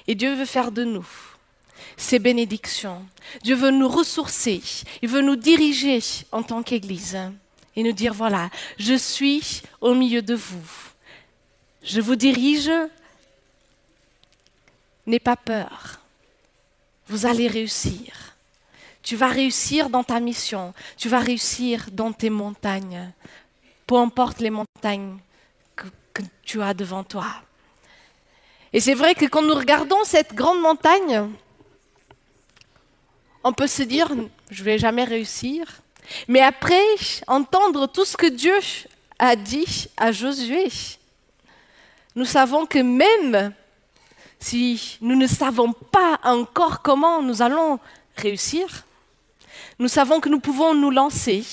Et 0.07 0.15
Dieu 0.15 0.35
veut 0.35 0.45
faire 0.45 0.71
de 0.71 0.85
nous 0.85 1.07
ces 1.97 2.17
bénédictions. 2.17 3.05
Dieu 3.43 3.55
veut 3.55 3.71
nous 3.71 3.89
ressourcer. 3.89 4.61
Il 5.01 5.09
veut 5.09 5.21
nous 5.21 5.35
diriger 5.35 5.99
en 6.31 6.43
tant 6.43 6.63
qu'Église 6.63 7.19
et 7.75 7.83
nous 7.83 7.91
dire, 7.91 8.13
voilà, 8.13 8.49
je 8.77 8.95
suis 8.95 9.63
au 9.81 9.93
milieu 9.93 10.21
de 10.21 10.35
vous. 10.35 10.69
Je 11.83 11.99
vous 11.99 12.15
dirige. 12.15 12.71
N'aie 15.05 15.19
pas 15.19 15.35
peur. 15.35 15.99
Vous 17.07 17.25
allez 17.25 17.47
réussir. 17.47 18.35
Tu 19.01 19.15
vas 19.17 19.27
réussir 19.27 19.89
dans 19.89 20.03
ta 20.03 20.19
mission. 20.19 20.73
Tu 20.97 21.09
vas 21.09 21.19
réussir 21.19 21.87
dans 21.91 22.13
tes 22.13 22.29
montagnes. 22.29 23.11
Peu 23.85 23.95
importe 23.95 24.39
les 24.39 24.49
montagnes 24.49 25.17
que, 25.75 25.87
que 26.13 26.21
tu 26.43 26.61
as 26.61 26.73
devant 26.73 27.03
toi. 27.03 27.27
Et 28.71 28.79
c'est 28.79 28.93
vrai 28.93 29.13
que 29.13 29.25
quand 29.25 29.41
nous 29.41 29.53
regardons 29.53 30.03
cette 30.05 30.33
grande 30.33 30.61
montagne, 30.61 31.29
on 33.43 33.51
peut 33.51 33.67
se 33.67 33.83
dire, 33.83 34.07
je 34.49 34.61
ne 34.61 34.65
vais 34.65 34.77
jamais 34.79 35.03
réussir. 35.03 35.65
Mais 36.27 36.41
après, 36.41 36.81
entendre 37.27 37.87
tout 37.87 38.05
ce 38.05 38.17
que 38.17 38.27
Dieu 38.27 38.57
a 39.19 39.35
dit 39.35 39.87
à 39.97 40.11
Josué, 40.11 40.69
nous 42.15 42.25
savons 42.25 42.65
que 42.65 42.79
même 42.79 43.53
si 44.43 44.97
nous 44.99 45.15
ne 45.15 45.25
savons 45.25 45.71
pas 45.71 46.19
encore 46.23 46.81
comment 46.81 47.21
nous 47.21 47.41
allons 47.41 47.79
réussir, 48.17 48.67
nous 49.79 49.87
savons 49.87 50.19
que 50.19 50.27
nous 50.27 50.41
pouvons 50.41 50.73
nous 50.73 50.91
lancer. 50.91 51.43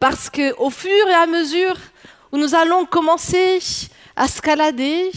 Parce 0.00 0.28
qu'au 0.28 0.70
fur 0.70 1.08
et 1.08 1.14
à 1.14 1.26
mesure 1.26 1.76
où 2.32 2.38
nous 2.38 2.54
allons 2.54 2.84
commencer 2.86 3.60
à 4.16 4.24
escalader, 4.24 5.12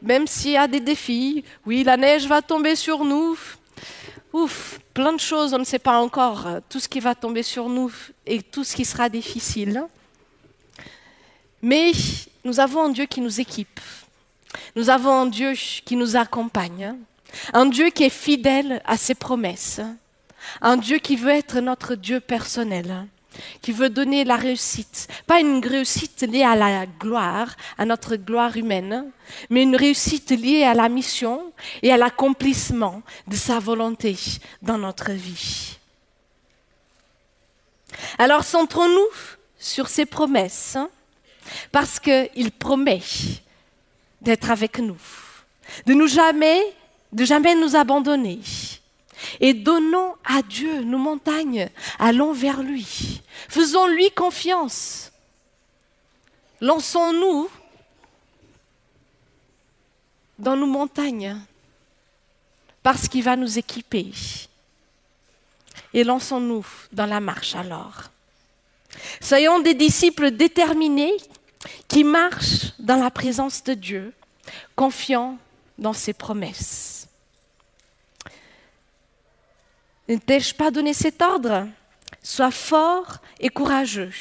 même 0.00 0.26
s'il 0.26 0.52
y 0.52 0.56
a 0.56 0.66
des 0.66 0.80
défis, 0.80 1.44
oui, 1.66 1.84
la 1.84 1.98
neige 1.98 2.26
va 2.26 2.40
tomber 2.40 2.74
sur 2.74 3.04
nous, 3.04 3.36
ouf, 4.32 4.80
plein 4.94 5.12
de 5.12 5.20
choses, 5.20 5.52
on 5.52 5.58
ne 5.58 5.64
sait 5.64 5.78
pas 5.78 5.98
encore 5.98 6.46
euh, 6.46 6.60
tout 6.68 6.80
ce 6.80 6.88
qui 6.88 7.00
va 7.00 7.14
tomber 7.14 7.42
sur 7.42 7.68
nous 7.68 7.92
et 8.26 8.42
tout 8.42 8.64
ce 8.64 8.74
qui 8.74 8.84
sera 8.84 9.10
difficile. 9.10 9.84
Mais 11.60 11.92
nous 12.44 12.60
avons 12.60 12.84
un 12.84 12.88
Dieu 12.90 13.04
qui 13.04 13.20
nous 13.20 13.40
équipe. 13.40 13.80
Nous 14.76 14.90
avons 14.90 15.12
un 15.12 15.26
Dieu 15.26 15.52
qui 15.84 15.96
nous 15.96 16.16
accompagne. 16.16 16.94
Un 17.52 17.66
Dieu 17.66 17.90
qui 17.90 18.04
est 18.04 18.10
fidèle 18.10 18.80
à 18.84 18.96
ses 18.96 19.14
promesses. 19.14 19.80
Un 20.60 20.76
Dieu 20.76 20.98
qui 20.98 21.16
veut 21.16 21.30
être 21.30 21.60
notre 21.60 21.94
Dieu 21.94 22.20
personnel 22.20 23.06
qui 23.62 23.72
veut 23.72 23.90
donner 23.90 24.24
la 24.24 24.36
réussite. 24.36 25.08
Pas 25.26 25.40
une 25.40 25.64
réussite 25.64 26.22
liée 26.22 26.44
à 26.44 26.56
la 26.56 26.86
gloire, 26.86 27.54
à 27.78 27.84
notre 27.84 28.16
gloire 28.16 28.56
humaine, 28.56 29.10
mais 29.50 29.62
une 29.62 29.76
réussite 29.76 30.30
liée 30.30 30.64
à 30.64 30.74
la 30.74 30.88
mission 30.88 31.52
et 31.82 31.92
à 31.92 31.96
l'accomplissement 31.96 33.02
de 33.26 33.36
sa 33.36 33.58
volonté 33.58 34.16
dans 34.62 34.78
notre 34.78 35.12
vie. 35.12 35.78
Alors 38.18 38.44
centrons-nous 38.44 39.08
sur 39.58 39.88
ses 39.88 40.06
promesses, 40.06 40.76
parce 41.72 42.00
qu'il 42.00 42.50
promet 42.58 43.02
d'être 44.24 44.50
avec 44.50 44.78
nous, 44.78 44.98
de 45.86 45.94
nous 45.94 46.08
jamais, 46.08 46.60
de 47.12 47.24
jamais 47.24 47.54
nous 47.54 47.76
abandonner, 47.76 48.40
et 49.40 49.54
donnons 49.54 50.14
à 50.24 50.42
Dieu 50.42 50.82
nos 50.82 50.98
montagnes, 50.98 51.68
allons 51.98 52.32
vers 52.32 52.62
lui, 52.62 53.22
faisons-lui 53.48 54.10
confiance. 54.10 55.12
Lançons-nous 56.60 57.48
dans 60.38 60.56
nos 60.56 60.66
montagnes, 60.66 61.36
parce 62.82 63.08
qu'il 63.08 63.22
va 63.22 63.36
nous 63.36 63.58
équiper. 63.58 64.10
Et 65.92 66.04
lançons-nous 66.04 66.66
dans 66.92 67.06
la 67.06 67.20
marche 67.20 67.54
alors. 67.54 68.04
Soyons 69.20 69.60
des 69.60 69.74
disciples 69.74 70.30
déterminés 70.30 71.16
qui 71.88 72.04
marchent 72.04 72.73
dans 72.84 72.96
la 72.96 73.10
présence 73.10 73.64
de 73.64 73.74
Dieu, 73.74 74.12
confiants 74.76 75.38
dans 75.78 75.94
ses 75.94 76.12
promesses. 76.12 77.08
Ne 80.08 80.16
t'ai-je 80.16 80.54
pas 80.54 80.70
donné 80.70 80.92
cet 80.92 81.22
ordre? 81.22 81.66
Sois 82.22 82.50
fort 82.50 83.18
et 83.40 83.48
courageux. 83.48 84.12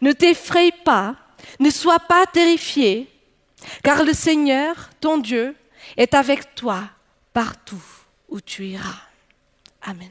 Ne 0.00 0.12
t'effraie 0.12 0.72
pas, 0.84 1.16
ne 1.60 1.70
sois 1.70 2.00
pas 2.00 2.24
terrifié, 2.26 3.10
car 3.82 4.04
le 4.04 4.14
Seigneur, 4.14 4.90
ton 5.00 5.18
Dieu, 5.18 5.54
est 5.96 6.14
avec 6.14 6.54
toi 6.54 6.84
partout 7.32 7.84
où 8.28 8.40
tu 8.40 8.64
iras. 8.64 9.02
Amen. 9.82 10.10